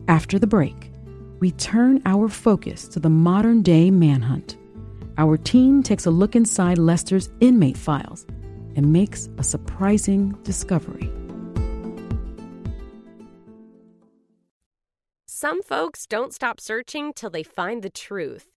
After 0.08 0.38
the 0.38 0.46
break, 0.46 0.90
we 1.38 1.50
turn 1.50 2.00
our 2.06 2.30
focus 2.30 2.88
to 2.88 3.00
the 3.00 3.10
modern 3.10 3.60
day 3.60 3.90
manhunt. 3.90 4.56
Our 5.18 5.36
team 5.36 5.82
takes 5.82 6.06
a 6.06 6.10
look 6.10 6.34
inside 6.34 6.78
Lester's 6.78 7.28
inmate 7.40 7.76
files 7.76 8.24
and 8.74 8.90
makes 8.90 9.28
a 9.36 9.42
surprising 9.42 10.32
discovery. 10.44 11.12
Some 15.26 15.62
folks 15.62 16.06
don't 16.06 16.32
stop 16.32 16.58
searching 16.58 17.12
till 17.12 17.28
they 17.28 17.42
find 17.42 17.82
the 17.82 17.90
truth. 17.90 18.57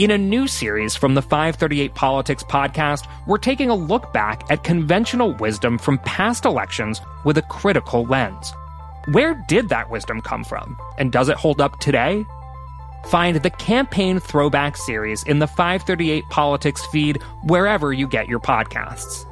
In 0.00 0.10
a 0.10 0.16
new 0.16 0.48
series 0.48 0.96
from 0.96 1.12
the 1.12 1.20
538 1.20 1.94
Politics 1.94 2.42
podcast, 2.42 3.06
we're 3.26 3.36
taking 3.36 3.68
a 3.68 3.74
look 3.74 4.14
back 4.14 4.50
at 4.50 4.64
conventional 4.64 5.34
wisdom 5.34 5.76
from 5.76 5.98
past 5.98 6.46
elections 6.46 7.02
with 7.26 7.36
a 7.36 7.42
critical 7.42 8.04
lens. 8.06 8.54
Where 9.12 9.34
did 9.46 9.68
that 9.68 9.90
wisdom 9.90 10.22
come 10.22 10.42
from? 10.42 10.78
And 10.96 11.12
does 11.12 11.28
it 11.28 11.36
hold 11.36 11.60
up 11.60 11.78
today? 11.80 12.24
Find 13.08 13.42
the 13.42 13.50
Campaign 13.50 14.20
Throwback 14.20 14.78
series 14.78 15.22
in 15.24 15.38
the 15.38 15.46
538 15.46 16.24
Politics 16.30 16.86
feed 16.86 17.18
wherever 17.44 17.92
you 17.92 18.08
get 18.08 18.26
your 18.26 18.40
podcasts. 18.40 19.26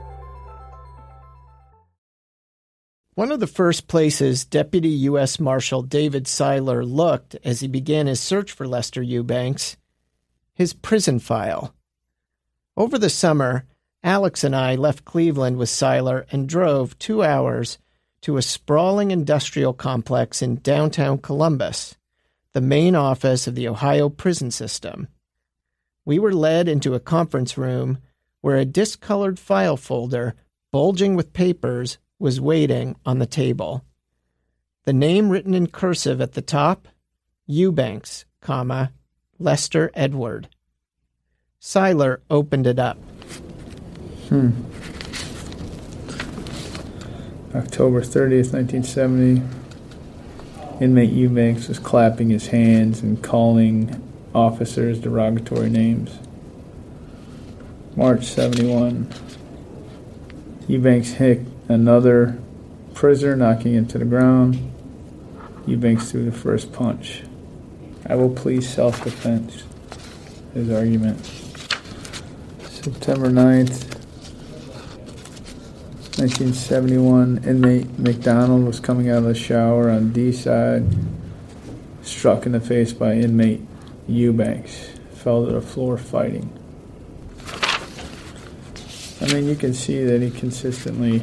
One 3.15 3.33
of 3.33 3.41
the 3.41 3.47
first 3.47 3.89
places 3.89 4.45
Deputy 4.45 4.91
U.S. 4.91 5.41
Marshal 5.41 5.81
David 5.81 6.29
Seiler 6.29 6.85
looked 6.85 7.37
as 7.43 7.61
he 7.61 7.69
began 7.69 8.07
his 8.07 8.21
search 8.21 8.53
for 8.53 8.69
Lester 8.69 9.01
Eubanks 9.01 9.79
his 10.59 10.73
prison 10.73 11.21
file. 11.21 11.73
Over 12.77 12.99
the 12.99 13.09
summer, 13.09 13.65
Alex 14.03 14.43
and 14.43 14.57
I 14.57 14.75
left 14.75 15.05
Cleveland 15.05 15.57
with 15.57 15.69
Seiler 15.69 16.27
and 16.33 16.49
drove 16.49 16.99
two 16.99 17.23
hours 17.23 17.79
to 18.23 18.37
a 18.37 18.43
sprawling 18.43 19.13
industrial 19.13 19.73
complex 19.73 20.43
in 20.43 20.57
downtown 20.57 21.19
Columbus, 21.19 21.97
the 22.55 22.61
main 22.61 22.97
office 22.97 23.47
of 23.47 23.55
the 23.55 23.69
Ohio 23.69 24.09
prison 24.09 24.51
system. 24.51 25.07
We 26.05 26.19
were 26.19 26.35
led 26.35 26.67
into 26.67 26.95
a 26.95 27.01
conference 27.01 27.57
room 27.57 27.99
where 28.41 28.57
a 28.57 28.65
discolored 28.65 29.39
file 29.39 29.77
folder, 29.77 30.35
bulging 30.73 31.15
with 31.15 31.33
papers, 31.33 31.99
was 32.19 32.41
waiting 32.41 32.97
on 33.07 33.21
the 33.21 33.27
table. 33.27 33.85
The 34.87 34.93
name 34.93 35.29
written 35.29 35.55
in 35.55 35.69
cursive 35.69 36.21
at 36.21 36.33
the 36.33 36.43
top, 36.43 36.89
Eubanks, 37.47 38.25
comma, 38.41 38.91
Lester 39.39 39.91
Edward. 39.95 40.49
Seiler 41.61 42.21
opened 42.29 42.67
it 42.67 42.79
up. 42.79 42.99
Hmm. 44.29 44.51
October 47.55 48.03
30th, 48.03 48.53
1970. 48.53 49.43
Inmate 50.81 51.11
Eubanks 51.11 51.69
was 51.69 51.79
clapping 51.79 52.31
his 52.31 52.49
hands 52.49 53.01
and 53.01 53.23
calling 53.23 54.03
officers 54.35 55.01
derogatory 55.01 55.71
names. 55.71 56.19
March 57.97 58.25
71. 58.25 59.09
Eubanks 60.69 61.13
hit 61.13 61.41
another 61.69 62.39
prisoner, 62.95 63.37
knocking 63.37 63.75
him 63.75 63.87
to 63.87 63.99
the 63.99 64.05
ground. 64.05 64.73
Eubanks 65.67 66.11
threw 66.11 66.25
the 66.25 66.33
first 66.33 66.73
punch. 66.73 67.23
I 68.09 68.15
will 68.15 68.31
plead 68.31 68.65
self 68.65 69.05
defense. 69.05 69.65
His 70.55 70.71
argument. 70.71 71.25
September 72.63 73.29
9th, 73.29 73.85
1971, 76.19 77.45
inmate 77.45 77.99
McDonald 77.99 78.65
was 78.65 78.81
coming 78.81 79.11
out 79.11 79.19
of 79.19 79.25
the 79.25 79.35
shower 79.35 79.91
on 79.91 80.13
D 80.13 80.33
side, 80.33 80.85
struck 82.03 82.47
in 82.47 82.53
the 82.53 82.61
face 82.61 82.93
by 82.93 83.13
inmate 83.13 83.61
Eubanks, 84.09 84.89
fell 85.13 85.45
to 85.45 85.53
the 85.53 85.61
floor 85.61 85.99
fighting. 85.99 86.51
I 89.21 89.35
mean, 89.35 89.47
you 89.47 89.55
can 89.55 89.75
see 89.75 90.03
that 90.05 90.23
he 90.23 90.31
consistently 90.31 91.23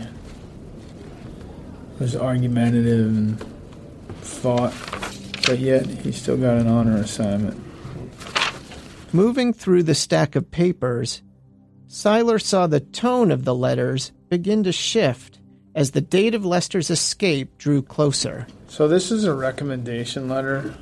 was 1.99 2.15
argumentative 2.15 3.07
and 3.07 3.45
fought, 4.21 4.71
but 5.45 5.59
yet 5.59 5.85
he 5.85 6.11
still 6.11 6.37
got 6.37 6.57
an 6.57 6.67
honor 6.67 6.97
assignment. 6.97 7.61
Moving 9.13 9.53
through 9.53 9.83
the 9.83 9.95
stack 9.95 10.35
of 10.35 10.51
papers, 10.51 11.21
Seiler 11.87 12.39
saw 12.39 12.67
the 12.67 12.79
tone 12.79 13.31
of 13.31 13.45
the 13.45 13.55
letters 13.55 14.11
begin 14.29 14.63
to 14.63 14.71
shift 14.71 15.39
as 15.73 15.91
the 15.91 16.01
date 16.01 16.35
of 16.35 16.45
Lester's 16.45 16.89
escape 16.89 17.57
drew 17.57 17.81
closer. 17.81 18.47
So, 18.67 18.87
this 18.87 19.11
is 19.11 19.23
a 19.23 19.33
recommendation 19.33 20.27
letter. 20.27 20.73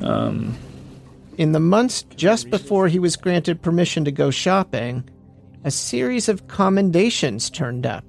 Um, 0.00 0.56
In 1.38 1.52
the 1.52 1.60
months 1.60 2.04
just 2.14 2.50
before 2.50 2.88
he 2.88 2.98
was 2.98 3.16
granted 3.16 3.62
permission 3.62 4.04
to 4.04 4.12
go 4.12 4.30
shopping, 4.30 5.08
a 5.64 5.70
series 5.70 6.28
of 6.28 6.46
commendations 6.48 7.50
turned 7.50 7.86
up. 7.86 8.04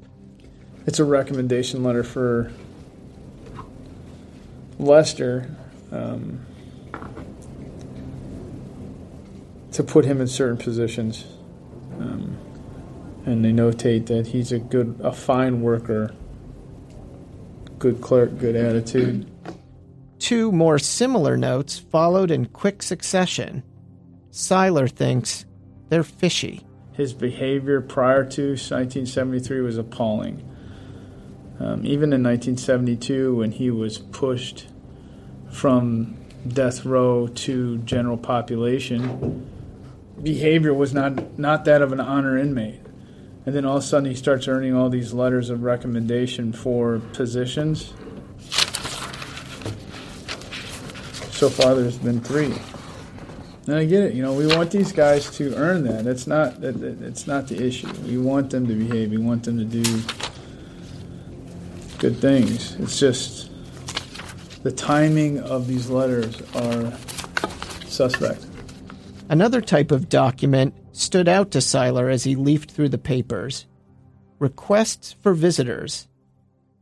it's 0.86 1.00
a 1.00 1.04
recommendation 1.04 1.84
letter 1.84 2.04
for 2.04 2.52
Lester 4.80 5.50
um, 5.92 6.46
to 9.72 9.84
put 9.84 10.06
him 10.06 10.22
in 10.22 10.28
certain 10.28 10.58
positions. 10.58 11.26
Um, 12.00 12.38
and 13.26 13.44
they 13.44 13.52
notate 13.52 14.08
that 14.08 14.28
he's 14.28 14.52
a 14.52 14.60
good, 14.60 15.00
a 15.04 15.12
fine 15.12 15.62
worker, 15.62 16.14
good 17.78 18.02
clerk, 18.02 18.38
good 18.38 18.56
attitude. 18.56 19.30
Two 20.20 20.52
more 20.52 20.80
similar 20.80 21.38
notes 21.38 21.78
followed 21.78 22.32
in 22.32 22.48
quick 22.48 22.82
succession. 22.82 23.64
Seiler 24.32 24.88
thinks 24.88 25.46
they're 25.90 26.04
fishy. 26.04 26.66
His 26.94 27.14
behavior 27.14 27.82
prior 27.82 28.24
to 28.24 28.50
1973 28.50 29.62
was 29.62 29.78
appalling. 29.78 30.44
Um, 31.60 31.86
even 31.86 32.14
in 32.14 32.24
1972, 32.24 33.36
when 33.36 33.52
he 33.52 33.72
was 33.72 33.98
pushed 33.98 34.68
from 35.52 36.16
death 36.48 36.86
row 36.86 37.28
to 37.28 37.80
general 37.80 38.18
population, 38.18 39.50
behavior 40.22 40.74
was 40.74 40.94
not, 40.94 41.40
not 41.40 41.66
that 41.66 41.82
of 41.82 41.92
an 41.92 42.00
honor 42.00 42.38
inmate. 42.38 42.80
And 43.46 43.56
then 43.56 43.66
all 43.66 43.78
of 43.78 43.84
a 43.84 43.86
sudden, 43.86 44.10
he 44.10 44.16
starts 44.16 44.48
earning 44.48 44.76
all 44.76 44.90
these 44.90 45.14
letters 45.14 45.50
of 45.50 45.64
recommendation 45.64 46.52
for 46.52 47.00
positions. 47.14 47.94
So 51.32 51.50
far, 51.50 51.74
there's 51.74 51.98
been 51.98 52.20
three. 52.20 52.54
And 53.68 53.76
I 53.76 53.86
get 53.86 54.04
it. 54.04 54.14
You 54.14 54.22
know, 54.22 54.34
we 54.34 54.48
want 54.48 54.72
these 54.72 54.92
guys 54.92 55.30
to 55.38 55.56
earn 55.56 55.84
that. 55.84 56.04
That's 56.04 56.28
not 56.28 56.62
that- 56.62 56.82
It's 56.82 57.28
not 57.28 57.48
the 57.48 57.64
issue. 57.64 57.88
We 58.06 58.18
want 58.18 58.50
them 58.50 58.68
to 58.68 58.74
behave. 58.74 59.12
We 59.12 59.18
want 59.18 59.44
them 59.44 59.58
to 59.58 59.66
do 59.66 59.84
good 62.00 62.18
things. 62.18 62.76
It's 62.76 63.00
just 63.00 63.52
the 64.64 64.72
timing 64.72 65.40
of 65.40 65.68
these 65.68 65.90
letters 65.90 66.42
are 66.56 66.92
suspect. 67.86 68.46
Another 69.30 69.62
type 69.62 69.92
of 69.92 70.10
document 70.10 70.74
stood 70.92 71.28
out 71.28 71.52
to 71.52 71.62
Seiler 71.62 72.10
as 72.10 72.24
he 72.24 72.36
leafed 72.36 72.72
through 72.72 72.90
the 72.90 72.98
papers 72.98 73.66
requests 74.40 75.14
for 75.14 75.34
visitors. 75.34 76.08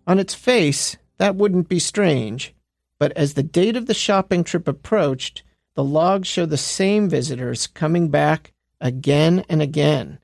On 0.08 0.19
its 0.19 0.34
face, 0.34 0.97
that 1.17 1.36
wouldn't 1.36 1.69
be 1.69 1.80
strange, 1.80 2.54
but 2.99 3.12
as 3.13 3.34
the 3.34 3.43
date 3.43 3.75
of 3.75 3.86
the 3.86 3.93
shopping 3.93 4.43
trip 4.43 4.67
approached, 4.67 5.43
the 5.75 5.84
logs 5.84 6.28
show 6.28 6.45
the 6.45 6.58
same 6.58 7.10
visitors 7.10 7.67
coming 7.67 8.10
back 8.10 8.54
again 8.82 9.45
and 9.49 9.62
again. 9.62 10.19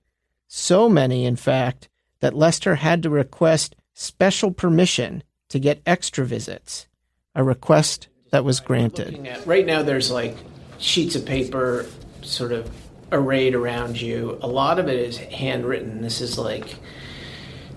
So 0.47 0.89
many, 0.89 1.25
in 1.25 1.35
fact, 1.35 1.89
that 2.19 2.35
Lester 2.35 2.75
had 2.75 3.01
to 3.03 3.09
request 3.09 3.75
special 4.01 4.51
permission 4.51 5.23
to 5.49 5.59
get 5.59 5.81
extra 5.85 6.25
visits, 6.25 6.87
a 7.35 7.43
request 7.43 8.07
that 8.31 8.43
was 8.43 8.59
granted. 8.59 9.29
Right 9.45 9.65
now, 9.65 9.83
there's 9.83 10.09
like 10.09 10.35
sheets 10.79 11.15
of 11.15 11.25
paper 11.25 11.85
sort 12.21 12.51
of 12.51 12.69
arrayed 13.11 13.53
around 13.53 14.01
you. 14.01 14.39
A 14.41 14.47
lot 14.47 14.79
of 14.79 14.87
it 14.87 14.99
is 14.99 15.17
handwritten. 15.17 16.01
This 16.01 16.19
is 16.21 16.37
like 16.39 16.75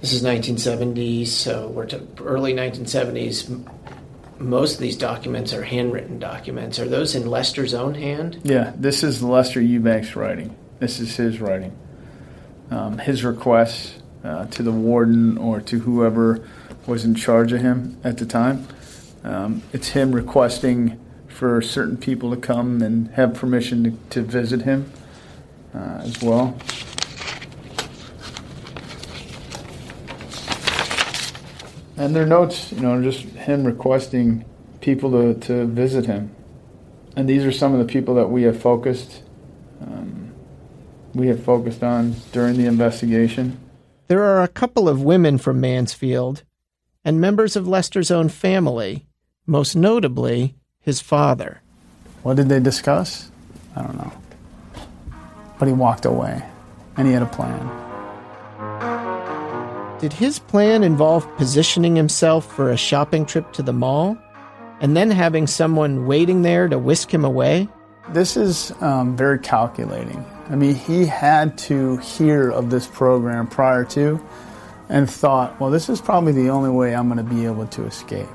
this 0.01 0.13
is 0.13 0.23
1970s, 0.23 1.29
so 1.29 1.69
we're 1.69 1.87
to 1.87 2.07
early 2.21 2.55
1970s. 2.55 3.69
Most 4.39 4.75
of 4.75 4.81
these 4.81 4.97
documents 4.97 5.53
are 5.53 5.63
handwritten 5.63 6.19
documents. 6.19 6.79
Are 6.79 6.89
those 6.89 7.15
in 7.15 7.29
Lester's 7.29 7.75
own 7.75 7.95
hand? 7.95 8.41
Yeah, 8.45 8.73
this 8.77 9.03
is 9.03 9.23
Lester 9.23 9.61
Eubanks 9.61 10.17
writing. 10.17 10.57
This 10.79 11.01
is 11.01 11.17
his 11.17 11.41
writing. 11.41 11.77
Um, 12.71 12.99
his 12.99 13.25
requests 13.25 13.95
uh, 14.25 14.47
to 14.47 14.63
the 14.63 14.73
warden 14.73 15.39
or 15.39 15.61
to 15.61 15.81
whoever 15.81 16.47
was 16.87 17.05
in 17.05 17.15
charge 17.15 17.53
of 17.53 17.61
him 17.61 17.99
at 18.03 18.19
the 18.19 18.27
time. 18.27 18.67
Um, 19.23 19.63
it's 19.73 19.89
him 19.89 20.15
requesting 20.15 21.01
for 21.29 21.61
certain 21.63 21.97
people 21.97 22.31
to 22.35 22.37
come 22.37 22.83
and 22.83 23.09
have 23.13 23.35
permission 23.35 23.85
to, 23.85 23.91
to 24.11 24.23
visit 24.23 24.63
him 24.63 24.91
uh, 25.75 26.01
as 26.03 26.21
well. 26.23 26.57
And 31.97 32.15
their 32.15 32.27
notes, 32.27 32.73
you 32.73 32.81
know, 32.81 33.01
just 33.03 33.23
him 33.23 33.65
requesting 33.65 34.45
people 34.81 35.11
to, 35.13 35.35
to 35.47 35.67
visit 35.67 36.07
him. 36.07 36.35
And 37.17 37.29
these 37.29 37.45
are 37.45 37.53
some 37.53 37.73
of 37.73 37.79
the 37.79 37.91
people 37.91 38.15
that 38.17 38.29
we 38.29 38.43
have 38.43 38.61
focused 38.61 39.23
um, 39.81 40.35
we 41.15 41.29
have 41.29 41.43
focused 41.43 41.83
on 41.83 42.17
during 42.33 42.57
the 42.57 42.67
investigation. 42.67 43.59
There 44.07 44.23
are 44.23 44.43
a 44.43 44.49
couple 44.49 44.87
of 44.89 45.03
women 45.03 45.39
from 45.39 45.61
Mansfield 45.61 46.43
and 47.05 47.21
members 47.21 47.57
of 47.57 47.67
Lester's 47.67 48.11
own 48.11 48.29
family, 48.29 49.07
most 49.47 49.75
notably 49.75 50.57
his 50.81 51.01
father. 51.01 51.63
What 52.23 52.37
did 52.37 52.51
they 52.51 52.61
discuss? 52.61 53.31
I 53.75 53.83
don't 53.83 53.97
know. 53.97 54.13
But 55.59 55.69
he 55.69 55.75
walked 55.75 56.05
away, 56.05 56.43
and 56.97 57.07
he 57.07 57.15
had 57.15 57.23
a 57.23 57.27
plan. 57.27 57.61
Did 60.01 60.13
his 60.13 60.39
plan 60.39 60.83
involve 60.83 61.27
positioning 61.37 61.97
himself 61.97 62.45
for 62.55 62.71
a 62.71 62.77
shopping 62.77 63.25
trip 63.25 63.53
to 63.55 63.63
the 63.63 63.73
mall 63.73 64.19
and 64.81 64.95
then 64.95 65.11
having 65.11 65.47
someone 65.47 66.05
waiting 66.05 66.43
there 66.43 66.69
to 66.69 66.79
whisk 66.79 67.13
him 67.13 67.25
away? 67.25 67.69
This 68.11 68.37
is 68.37 68.71
um, 68.83 69.17
very 69.17 69.39
calculating. 69.39 70.25
I 70.51 70.57
mean, 70.57 70.75
he 70.75 71.07
had 71.07 71.57
to 71.59 71.97
hear 71.99 72.51
of 72.51 72.69
this 72.69 72.87
program 72.87 73.47
prior 73.47 73.85
to 73.87 74.23
and 74.91 75.09
thought, 75.09 75.59
well, 75.59 75.71
this 75.71 75.89
is 75.89 76.01
probably 76.01 76.33
the 76.33 76.51
only 76.51 76.69
way 76.69 76.95
I'm 76.95 77.09
going 77.09 77.27
to 77.27 77.35
be 77.35 77.47
able 77.47 77.67
to 77.69 77.87
escape. 77.87 78.29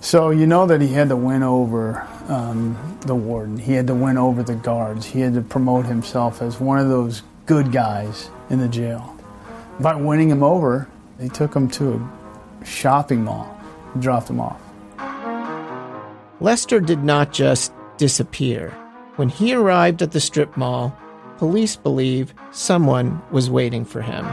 So 0.00 0.30
you 0.30 0.46
know 0.46 0.66
that 0.66 0.80
he 0.80 0.88
had 0.88 1.08
to 1.10 1.16
win 1.16 1.42
over 1.42 2.06
um, 2.28 2.98
the 3.06 3.14
warden. 3.14 3.56
He 3.56 3.72
had 3.72 3.86
to 3.86 3.94
win 3.94 4.18
over 4.18 4.42
the 4.42 4.56
guards. 4.56 5.06
He 5.06 5.20
had 5.20 5.34
to 5.34 5.40
promote 5.40 5.86
himself 5.86 6.42
as 6.42 6.60
one 6.60 6.78
of 6.78 6.88
those 6.88 7.22
good 7.46 7.72
guys 7.72 8.28
in 8.50 8.58
the 8.58 8.68
jail. 8.68 9.16
By 9.80 9.94
winning 9.94 10.28
him 10.28 10.42
over, 10.42 10.88
they 11.18 11.28
took 11.28 11.54
him 11.54 11.68
to 11.70 12.10
a 12.60 12.64
shopping 12.64 13.24
mall 13.24 13.58
and 13.94 14.02
dropped 14.02 14.28
him 14.28 14.40
off. 14.40 14.60
Lester 16.40 16.80
did 16.80 17.04
not 17.04 17.32
just 17.32 17.72
disappear. 17.96 18.76
When 19.16 19.28
he 19.28 19.54
arrived 19.54 20.02
at 20.02 20.10
the 20.10 20.20
strip 20.20 20.56
mall, 20.56 20.96
police 21.38 21.76
believe 21.76 22.34
someone 22.50 23.22
was 23.30 23.48
waiting 23.48 23.84
for 23.84 24.02
him. 24.02 24.26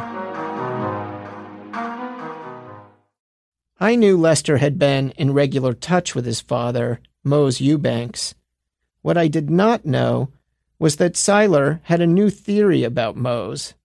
I 3.79 3.95
knew 3.95 4.17
Lester 4.17 4.57
had 4.57 4.79
been 4.79 5.11
in 5.11 5.33
regular 5.33 5.73
touch 5.73 6.15
with 6.15 6.25
his 6.25 6.41
father, 6.41 6.99
Mose 7.23 7.61
Eubanks. 7.61 8.35
What 9.01 9.17
I 9.17 9.27
did 9.27 9.49
not 9.49 9.85
know 9.85 10.29
was 10.79 10.95
that 10.95 11.15
Seiler 11.15 11.79
had 11.83 12.01
a 12.01 12.07
new 12.07 12.29
theory 12.31 12.83
about 12.83 13.15
Mose. 13.15 13.75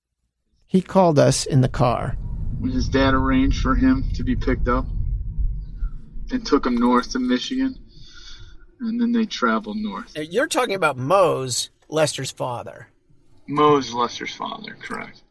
He 0.66 0.80
called 0.80 1.18
us 1.18 1.44
in 1.44 1.60
the 1.60 1.68
car. 1.68 2.16
when 2.58 2.70
his 2.72 2.88
dad 2.88 3.12
arranged 3.12 3.60
for 3.60 3.74
him 3.74 4.04
to 4.14 4.24
be 4.24 4.34
picked 4.34 4.66
up. 4.68 4.86
and 6.30 6.44
took 6.44 6.66
him 6.66 6.76
north 6.76 7.10
to 7.12 7.18
Michigan, 7.20 7.78
and 8.80 9.00
then 9.00 9.12
they 9.12 9.26
travel 9.26 9.74
north. 9.74 10.14
Now, 10.16 10.22
You're 10.22 10.46
talking 10.46 10.74
about 10.74 10.96
Mose, 10.96 11.70
Lester's 11.88 12.30
father. 12.30 12.88
Mo's 13.46 13.92
Lester's 13.92 14.34
father, 14.34 14.76
correct. 14.80 15.22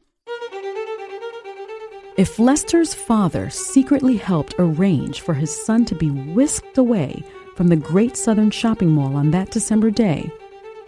If 2.18 2.40
Lester's 2.40 2.94
father 2.94 3.50
secretly 3.50 4.16
helped 4.16 4.56
arrange 4.58 5.20
for 5.20 5.34
his 5.34 5.54
son 5.54 5.84
to 5.86 5.96
be 5.96 6.12
whisked 6.12 6.78
away 6.78 7.22
from 7.56 7.68
the 7.68 7.76
great 7.76 8.16
southern 8.16 8.52
shopping 8.52 8.90
mall 8.90 9.18
on 9.18 9.32
that 9.32 9.52
December 9.52 9.92
day, 9.92 10.32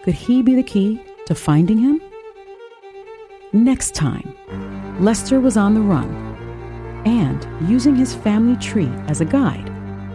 could 0.04 0.14
he 0.14 0.42
be 0.42 0.56
the 0.56 0.64
key 0.64 1.02
to 1.26 1.36
finding 1.36 1.80
him? 1.80 2.02
Next 3.52 3.94
time, 3.94 4.34
Lester 5.02 5.42
was 5.42 5.58
on 5.58 5.74
the 5.74 5.82
run, 5.82 6.10
and 7.06 7.70
using 7.70 7.96
his 7.96 8.16
family 8.16 8.56
tree 8.58 8.92
as 9.08 9.20
a 9.20 9.26
guide, 9.26 9.70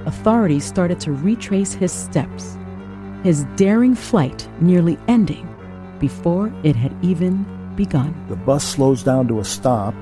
authorities 0.06 0.64
started 0.64 1.00
to 1.00 1.12
retrace 1.12 1.72
his 1.72 1.92
steps, 1.92 2.56
his 3.22 3.44
daring 3.56 3.94
flight 3.94 4.48
nearly 4.60 4.98
ending 5.08 5.48
before 5.98 6.52
it 6.62 6.76
had 6.76 6.94
even 7.02 7.46
begun. 7.76 8.14
The 8.28 8.36
bus 8.36 8.64
slows 8.64 9.02
down 9.02 9.28
to 9.28 9.40
a 9.40 9.44
stop. 9.44 9.94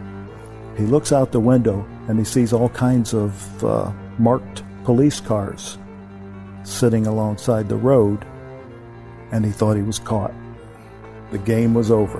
He 0.77 0.85
looks 0.85 1.13
out 1.13 1.33
the 1.33 1.41
window 1.41 1.87
and 2.09 2.19
he 2.19 2.25
sees 2.25 2.53
all 2.53 2.71
kinds 2.71 3.15
of 3.15 3.65
uh, 3.65 3.93
marked 4.19 4.63
police 4.85 5.21
cars 5.21 5.79
sitting 6.65 7.07
alongside 7.07 7.69
the 7.69 7.77
road, 7.77 8.25
and 9.33 9.45
he 9.45 9.51
thought 9.51 9.77
he 9.77 9.83
was 9.83 9.99
caught. 9.99 10.33
The 11.31 11.39
game 11.39 11.75
was 11.75 11.91
over. 11.91 12.19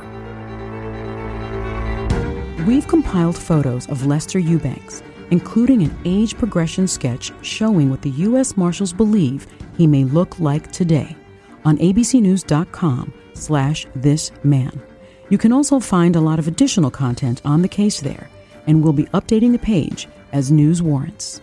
We've 2.67 2.87
compiled 2.87 3.37
photos 3.37 3.89
of 3.89 4.07
Lester 4.07 4.39
Eubanks, 4.39 5.03
including 5.31 5.83
an 5.83 5.97
age 6.05 6.37
progression 6.37 6.87
sketch 6.87 7.33
showing 7.43 7.91
what 7.91 8.03
the 8.03 8.11
U.S. 8.11 8.57
Marshals 8.57 8.93
believe 8.93 9.47
he 9.77 9.87
may 9.87 10.05
look 10.05 10.39
like 10.39 10.71
today 10.73 11.17
on 11.65 11.79
abcnews.com 11.79 13.13
slash 13.35 13.87
this 13.95 14.33
man. 14.43 14.81
You 15.29 15.39
can 15.39 15.53
also 15.53 15.79
find 15.79 16.17
a 16.17 16.21
lot 16.21 16.39
of 16.39 16.49
additional 16.49 16.91
content 16.91 17.41
on 17.45 17.63
the 17.63 17.69
case 17.69 18.01
there, 18.01 18.29
and 18.67 18.83
we'll 18.83 18.93
be 18.93 19.05
updating 19.07 19.53
the 19.53 19.59
page 19.59 20.09
as 20.33 20.51
news 20.51 20.83
warrants. 20.83 21.41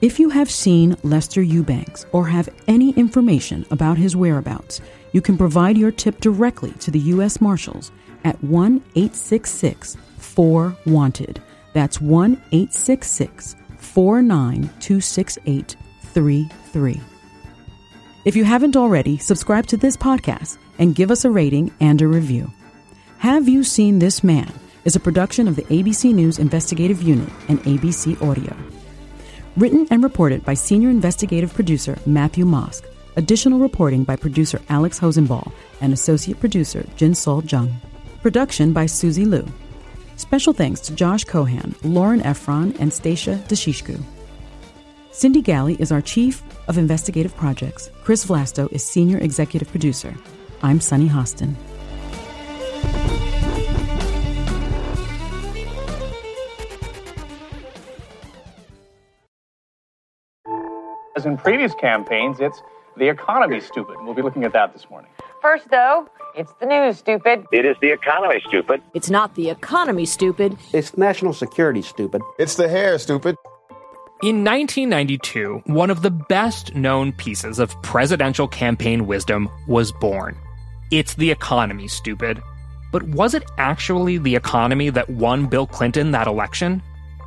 If 0.00 0.18
you 0.18 0.28
have 0.30 0.50
seen 0.50 0.96
Lester 1.02 1.40
Eubanks 1.40 2.04
or 2.12 2.26
have 2.26 2.48
any 2.66 2.90
information 2.90 3.64
about 3.70 3.96
his 3.96 4.16
whereabouts, 4.16 4.80
you 5.12 5.22
can 5.22 5.38
provide 5.38 5.78
your 5.78 5.92
tip 5.92 6.20
directly 6.20 6.72
to 6.80 6.90
the 6.90 6.98
U.S. 6.98 7.40
Marshals 7.40 7.90
at 8.24 8.42
1 8.42 8.82
866 8.96 9.96
4 10.18 10.76
Wanted. 10.86 11.40
That's 11.74 12.00
1 12.00 12.32
866 12.52 13.56
49 13.76 14.70
26833. 14.80 17.00
If 18.24 18.36
you 18.36 18.44
haven't 18.44 18.76
already, 18.76 19.18
subscribe 19.18 19.66
to 19.66 19.76
this 19.76 19.98
podcast 19.98 20.56
and 20.78 20.94
give 20.94 21.10
us 21.10 21.26
a 21.26 21.30
rating 21.30 21.70
and 21.80 22.00
a 22.00 22.08
review. 22.08 22.50
Have 23.18 23.46
You 23.48 23.62
Seen 23.62 23.98
This 23.98 24.24
Man 24.24 24.50
is 24.84 24.96
a 24.96 25.00
production 25.00 25.46
of 25.46 25.56
the 25.56 25.64
ABC 25.64 26.14
News 26.14 26.38
Investigative 26.38 27.02
Unit 27.02 27.28
and 27.48 27.62
ABC 27.64 28.20
Audio. 28.22 28.56
Written 29.56 29.86
and 29.90 30.02
reported 30.02 30.44
by 30.44 30.54
senior 30.54 30.90
investigative 30.90 31.54
producer 31.54 31.98
Matthew 32.06 32.44
Mosk. 32.44 32.82
Additional 33.16 33.60
reporting 33.60 34.02
by 34.04 34.16
producer 34.16 34.60
Alex 34.68 34.98
Hosenball 34.98 35.52
and 35.80 35.92
associate 35.92 36.40
producer 36.40 36.84
Jin 36.96 37.14
Sol 37.14 37.44
Jung. 37.44 37.72
Production 38.22 38.72
by 38.72 38.86
Susie 38.86 39.24
Liu. 39.24 39.46
Special 40.16 40.52
thanks 40.52 40.80
to 40.80 40.94
Josh 40.94 41.24
Cohan, 41.24 41.74
Lauren 41.82 42.20
Efron, 42.20 42.78
and 42.78 42.92
Stacia 42.92 43.42
Deshishku. 43.48 44.00
Cindy 45.10 45.42
Galli 45.42 45.74
is 45.80 45.92
our 45.92 46.00
Chief 46.00 46.42
of 46.68 46.78
Investigative 46.78 47.36
Projects. 47.36 47.90
Chris 48.04 48.24
Vlasto 48.24 48.70
is 48.72 48.84
Senior 48.84 49.18
Executive 49.18 49.68
Producer. 49.68 50.14
I'm 50.62 50.80
Sunny 50.80 51.08
Hostin. 51.08 51.54
As 61.16 61.26
in 61.26 61.36
previous 61.36 61.74
campaigns, 61.74 62.38
it's 62.40 62.60
the 62.96 63.08
economy, 63.08 63.60
stupid. 63.60 63.96
We'll 64.02 64.14
be 64.14 64.22
looking 64.22 64.44
at 64.44 64.52
that 64.52 64.72
this 64.72 64.88
morning. 64.90 65.10
First, 65.44 65.68
though, 65.68 66.08
it's 66.34 66.50
the 66.58 66.64
news, 66.64 66.96
stupid. 66.96 67.44
It 67.52 67.66
is 67.66 67.76
the 67.82 67.90
economy, 67.90 68.40
stupid. 68.48 68.80
It's 68.94 69.10
not 69.10 69.34
the 69.34 69.50
economy, 69.50 70.06
stupid. 70.06 70.56
It's 70.72 70.96
national 70.96 71.34
security, 71.34 71.82
stupid. 71.82 72.22
It's 72.38 72.54
the 72.54 72.66
hair, 72.66 72.98
stupid. 72.98 73.36
In 74.22 74.42
1992, 74.42 75.64
one 75.66 75.90
of 75.90 76.00
the 76.00 76.10
best 76.10 76.74
known 76.74 77.12
pieces 77.12 77.58
of 77.58 77.76
presidential 77.82 78.48
campaign 78.48 79.06
wisdom 79.06 79.50
was 79.68 79.92
born. 79.92 80.34
It's 80.90 81.12
the 81.12 81.30
economy, 81.30 81.88
stupid. 81.88 82.40
But 82.90 83.02
was 83.02 83.34
it 83.34 83.44
actually 83.58 84.16
the 84.16 84.36
economy 84.36 84.88
that 84.88 85.10
won 85.10 85.44
Bill 85.44 85.66
Clinton 85.66 86.12
that 86.12 86.26
election? 86.26 86.82